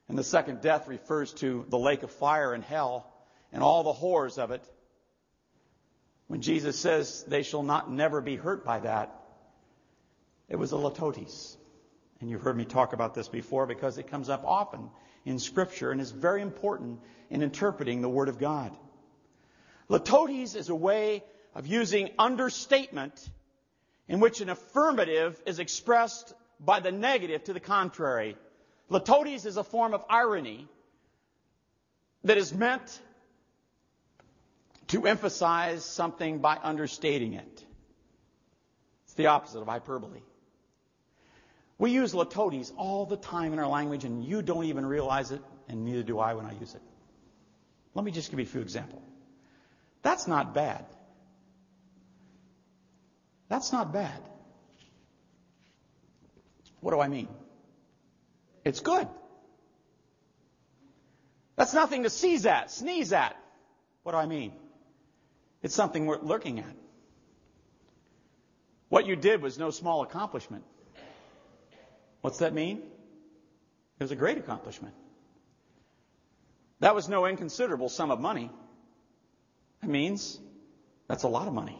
[0.08, 3.12] And the second death refers to the lake of fire and hell
[3.52, 4.64] and all the horrors of it.
[6.26, 9.14] When Jesus says they shall not never be hurt by that,
[10.48, 11.56] it was a litotes.
[12.20, 14.90] And you've heard me talk about this before because it comes up often
[15.24, 17.00] in Scripture and is very important
[17.30, 18.76] in interpreting the Word of God.
[19.88, 23.28] Litotes is a way of using understatement
[24.08, 28.36] in which an affirmative is expressed by the negative to the contrary.
[28.90, 30.68] Litotes is a form of irony
[32.24, 33.00] that is meant
[34.88, 37.64] to emphasize something by understating it.
[39.04, 40.20] It's the opposite of hyperbole.
[41.78, 45.40] We use litotes all the time in our language, and you don't even realize it,
[45.68, 46.82] and neither do I when I use it.
[47.94, 49.02] Let me just give you a few examples.
[50.02, 50.84] That's not bad.
[53.48, 54.20] That's not bad.
[56.80, 57.28] What do I mean?
[58.64, 59.06] It's good.
[61.56, 63.36] That's nothing to seize at, sneeze at.
[64.02, 64.52] What do I mean?
[65.62, 66.74] It's something worth looking at.
[68.88, 70.64] What you did was no small accomplishment.
[72.22, 72.78] What's that mean?
[72.78, 74.94] It was a great accomplishment.
[76.80, 78.50] That was no inconsiderable sum of money.
[79.82, 80.38] That means
[81.08, 81.78] that's a lot of money.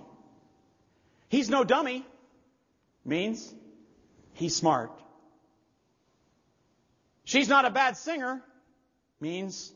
[1.29, 2.05] He's no dummy.
[3.05, 3.55] Means
[4.41, 4.91] he's smart.
[7.25, 8.43] She's not a bad singer.
[9.21, 9.71] Means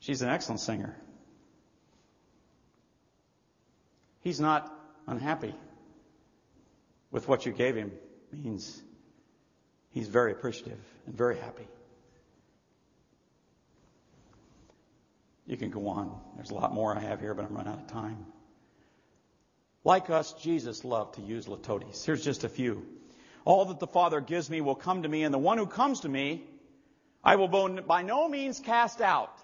[0.00, 0.96] she's an excellent singer.
[4.22, 4.74] He's not
[5.06, 5.54] unhappy
[7.10, 7.92] with what you gave him.
[8.32, 8.82] Means
[9.90, 11.68] he's very appreciative and very happy.
[15.46, 16.18] You can go on.
[16.36, 18.26] There's a lot more I have here, but I'm running out of time.
[19.84, 22.04] Like us, Jesus loved to use litotes.
[22.04, 22.86] Here's just a few.
[23.48, 26.00] All that the Father gives me will come to me, and the one who comes
[26.00, 26.44] to me,
[27.24, 29.34] I will by no means cast out.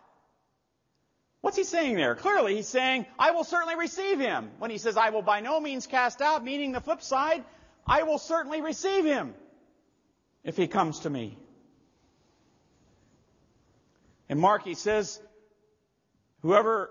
[1.41, 2.15] What's he saying there?
[2.15, 4.51] Clearly, he's saying, I will certainly receive him.
[4.59, 7.45] When he says, I will by no means cast out, meaning the flip side,
[7.87, 9.33] I will certainly receive him
[10.43, 11.39] if he comes to me.
[14.29, 15.19] And Mark, he says,
[16.43, 16.91] Whoever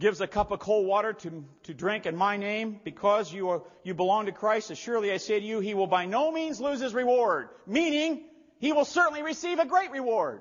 [0.00, 3.62] gives a cup of cold water to, to drink in my name because you, are,
[3.84, 6.60] you belong to Christ, as surely I say to you, he will by no means
[6.60, 7.50] lose his reward.
[7.66, 8.24] Meaning,
[8.58, 10.40] he will certainly receive a great reward.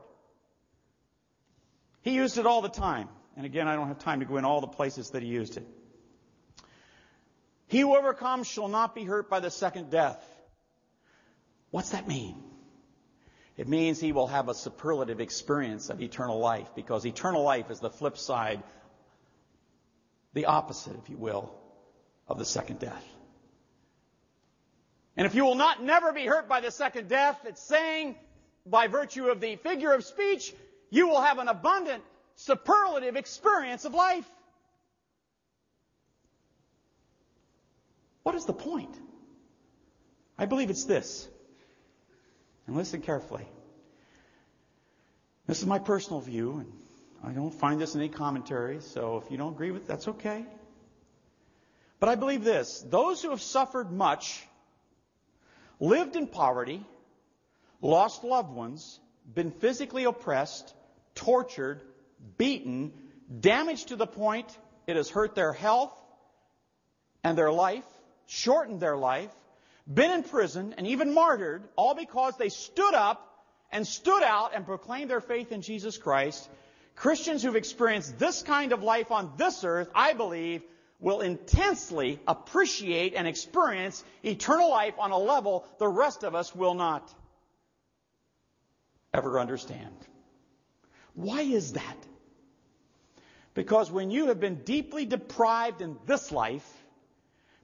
[2.01, 3.09] He used it all the time.
[3.35, 5.57] And again, I don't have time to go in all the places that he used
[5.57, 5.67] it.
[7.67, 10.25] He who overcomes shall not be hurt by the second death.
[11.69, 12.41] What's that mean?
[13.57, 17.81] It means he will have a superlative experience of eternal life because eternal life is
[17.81, 18.63] the flip side,
[20.33, 21.53] the opposite, if you will,
[22.27, 23.05] of the second death.
[25.17, 28.15] And if you will not never be hurt by the second death, it's saying
[28.65, 30.53] by virtue of the figure of speech,
[30.89, 32.03] you will have an abundant
[32.35, 34.29] superlative experience of life.
[38.23, 38.95] What is the point?
[40.37, 41.27] I believe it's this.
[42.67, 43.47] And listen carefully.
[45.47, 46.71] This is my personal view, and
[47.23, 50.07] I don't find this in any commentary, so if you don't agree with it, that's
[50.07, 50.45] okay.
[51.99, 54.41] But I believe this those who have suffered much,
[55.79, 56.85] lived in poverty,
[57.81, 58.99] lost loved ones,
[59.33, 60.73] been physically oppressed,
[61.15, 61.81] tortured,
[62.37, 62.93] beaten,
[63.39, 64.57] damaged to the point
[64.87, 65.93] it has hurt their health
[67.23, 67.85] and their life,
[68.27, 69.31] shortened their life,
[69.91, 73.25] been in prison, and even martyred, all because they stood up
[73.71, 76.49] and stood out and proclaimed their faith in Jesus Christ.
[76.99, 80.61] Christians who've experienced this kind of life on this earth, I believe,
[80.99, 86.73] will intensely appreciate and experience eternal life on a level the rest of us will
[86.73, 87.09] not
[89.13, 89.95] ever understand.
[91.13, 91.97] Why is that?
[93.53, 96.69] Because when you have been deeply deprived in this life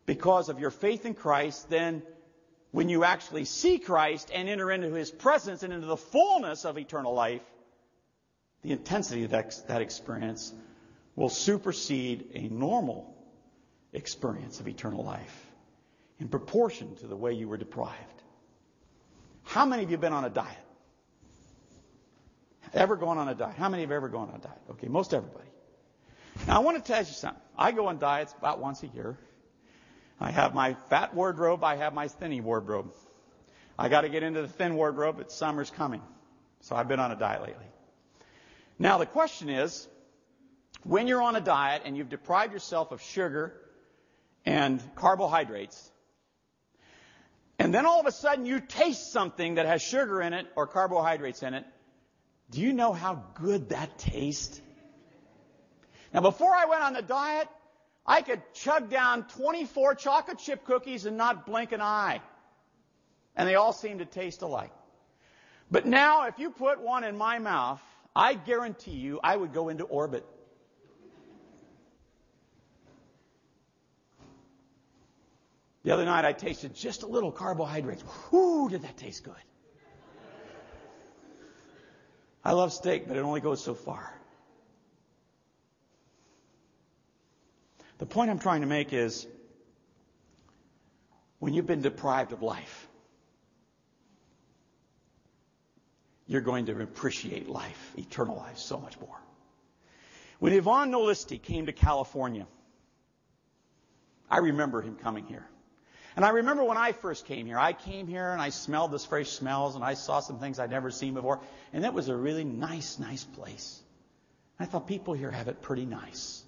[0.05, 2.03] because of your faith in Christ, then
[2.71, 6.77] when you actually see Christ and enter into his presence and into the fullness of
[6.77, 7.41] eternal life,
[8.66, 10.51] the intensity of that, that experience
[11.16, 13.16] will supersede a normal
[13.93, 15.45] experience of eternal life
[16.20, 18.24] in proportion to the way you were deprived.
[19.43, 20.57] How many of you have been on a diet?
[22.74, 23.55] Ever gone on a diet?
[23.55, 24.61] How many have ever gone on a diet?
[24.72, 25.47] Okay, most everybody.
[26.47, 27.41] Now I want to tell you something.
[27.55, 29.16] I go on diets about once a year.
[30.20, 32.91] I have my fat wardrobe, I have my thinny wardrobe.
[33.78, 36.01] I got to get into the thin wardrobe, but summer's coming.
[36.61, 37.66] So I've been on a diet lately.
[38.78, 39.88] Now the question is,
[40.84, 43.53] when you're on a diet and you've deprived yourself of sugar
[44.45, 45.91] and carbohydrates,
[47.57, 50.67] and then all of a sudden you taste something that has sugar in it or
[50.67, 51.65] carbohydrates in it,
[52.51, 54.61] do you know how good that tastes?
[56.13, 57.47] Now before I went on the diet,
[58.05, 62.21] I could chug down 24 chocolate chip cookies and not blink an eye.
[63.36, 64.71] And they all seem to taste alike.
[65.71, 67.82] But now, if you put one in my mouth,
[68.16, 70.26] I guarantee you I would go into orbit.
[75.84, 78.03] The other night I tasted just a little carbohydrates.
[78.32, 79.34] Whoo, did that taste good?
[82.43, 84.11] I love steak, but it only goes so far.
[87.97, 89.28] The point I'm trying to make is
[91.39, 92.88] when you've been deprived of life,
[96.28, 99.17] you're going to appreciate life, eternal life, so much more.
[100.39, 102.47] When Ivan Nolisti came to California,
[104.30, 105.45] I remember him coming here.
[106.15, 109.05] And I remember when I first came here, I came here and I smelled this
[109.05, 111.41] fresh smells and I saw some things I'd never seen before.
[111.73, 113.82] And it was a really nice, nice place.
[114.57, 116.41] I thought people here have it pretty nice.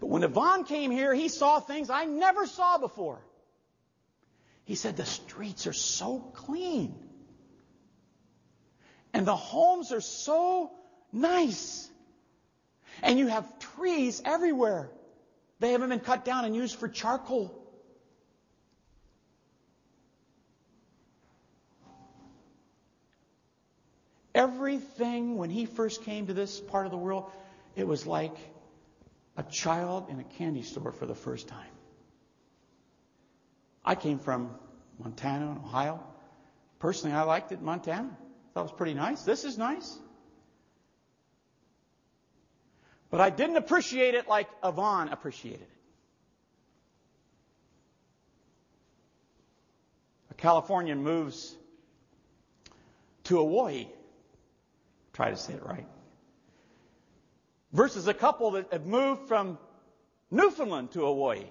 [0.00, 3.20] But when Ivan came here, he saw things I never saw before.
[4.64, 6.94] He said, the streets are so clean.
[9.18, 10.70] And the homes are so
[11.12, 11.90] nice.
[13.02, 14.92] And you have trees everywhere.
[15.58, 17.52] They haven't been cut down and used for charcoal.
[24.36, 27.28] Everything, when he first came to this part of the world,
[27.74, 28.36] it was like
[29.36, 31.72] a child in a candy store for the first time.
[33.84, 34.54] I came from
[35.00, 36.06] Montana and Ohio.
[36.78, 38.16] Personally, I liked it in Montana.
[38.58, 39.22] It was pretty nice.
[39.22, 39.98] This is nice.
[43.10, 45.68] But I didn't appreciate it like Ivan appreciated it.
[50.30, 51.56] A Californian moves
[53.24, 53.86] to Hawaii.
[55.12, 55.86] Try to say it right
[57.72, 59.58] versus a couple that have moved from
[60.30, 61.44] Newfoundland to Hawaii.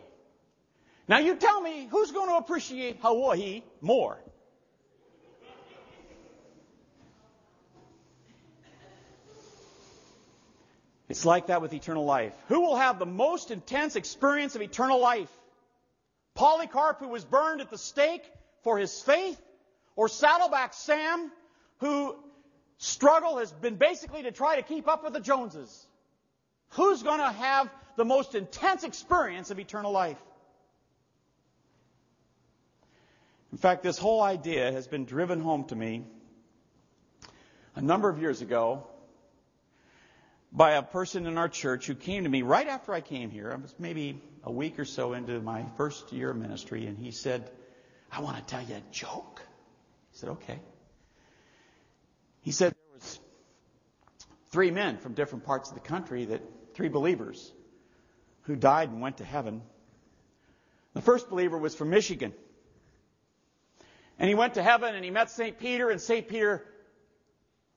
[1.08, 4.18] Now you tell me who's going to appreciate Hawaii more?
[11.18, 12.36] It's like that with eternal life.
[12.48, 15.32] Who will have the most intense experience of eternal life?
[16.36, 18.22] Polycarp, who was burned at the stake
[18.62, 19.42] for his faith,
[19.96, 21.32] or Saddleback Sam,
[21.80, 22.16] who
[22.78, 25.88] struggle has been basically to try to keep up with the Joneses?
[26.74, 30.22] Who's going to have the most intense experience of eternal life?
[33.52, 36.06] In fact, this whole idea has been driven home to me
[37.74, 38.86] a number of years ago
[40.52, 43.52] by a person in our church who came to me right after I came here.
[43.52, 47.12] I was maybe a week or so into my first year of ministry, and he
[47.12, 47.50] said,
[48.12, 49.42] I want to tell you a joke.
[49.44, 50.60] I said, okay.
[52.42, 53.20] He said there was
[54.52, 56.42] three men from different parts of the country that
[56.74, 57.52] three believers
[58.44, 59.62] who died and went to heaven.
[60.94, 62.34] The first believer was from Michigan.
[64.18, 65.60] And he went to heaven and he met St.
[65.60, 66.28] Peter, and St.
[66.28, 66.64] Peter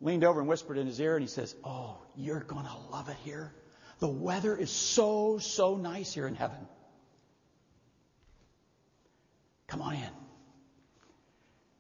[0.01, 3.09] leaned over and whispered in his ear, and he says, Oh, you're going to love
[3.09, 3.53] it here.
[3.99, 6.67] The weather is so, so nice here in heaven.
[9.67, 10.11] Come on in.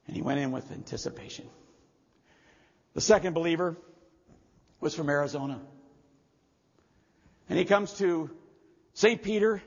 [0.06, 1.46] And he went in with anticipation.
[2.94, 3.76] The second believer
[4.80, 5.60] was from Arizona.
[7.48, 8.30] And he comes to
[8.94, 9.22] St.
[9.22, 9.62] Peter,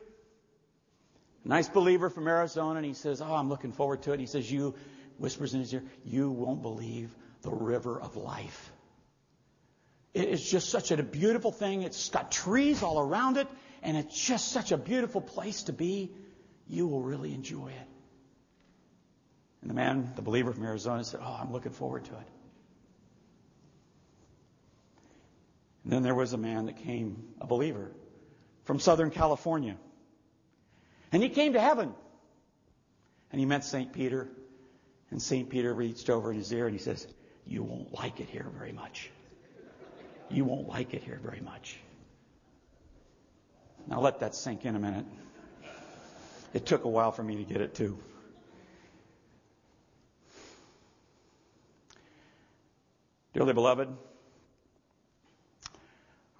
[1.44, 4.20] a nice believer from Arizona, and he says, Oh, I'm looking forward to it.
[4.20, 4.76] He says, You,
[5.18, 7.14] whispers in his ear, you won't believe
[7.44, 8.72] the river of life.
[10.14, 11.84] It's just such a beautiful thing.
[11.84, 13.48] It's got trees all around it,
[13.82, 16.12] and it's just such a beautiful place to be.
[16.68, 17.88] You will really enjoy it.
[19.62, 22.28] And the man, the believer from Arizona, said, Oh, I'm looking forward to it.
[25.84, 27.92] And then there was a man that came, a believer,
[28.66, 29.76] from Southern California.
[31.12, 31.94] And he came to heaven.
[33.32, 33.92] And he met St.
[33.94, 34.30] Peter.
[35.12, 35.50] And St.
[35.50, 37.08] Peter reached over in his ear and he says,
[37.46, 39.10] You won't like it here very much.
[40.30, 41.78] You won't like it here very much.
[43.88, 45.06] Now let that sink in a minute.
[46.54, 47.98] It took a while for me to get it too.
[53.34, 53.90] Dearly beloved,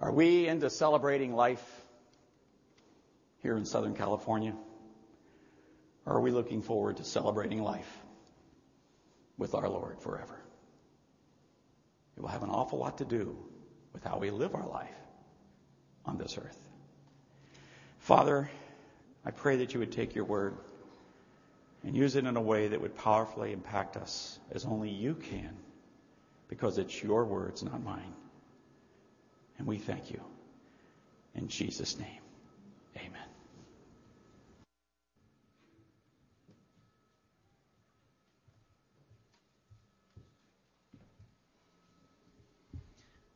[0.00, 1.64] are we into celebrating life
[3.42, 4.54] here in Southern California?
[6.06, 7.98] Or are we looking forward to celebrating life
[9.36, 10.43] with our Lord forever?
[12.16, 13.36] It will have an awful lot to do
[13.92, 14.94] with how we live our life
[16.04, 16.58] on this earth.
[17.98, 18.50] Father,
[19.24, 20.56] I pray that you would take your word
[21.82, 25.56] and use it in a way that would powerfully impact us as only you can,
[26.48, 28.14] because it's your words, not mine.
[29.58, 30.20] And we thank you.
[31.34, 32.22] In Jesus' name,
[32.96, 33.33] amen.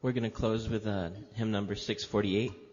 [0.01, 2.68] We're going to close with uh, hymn number 648.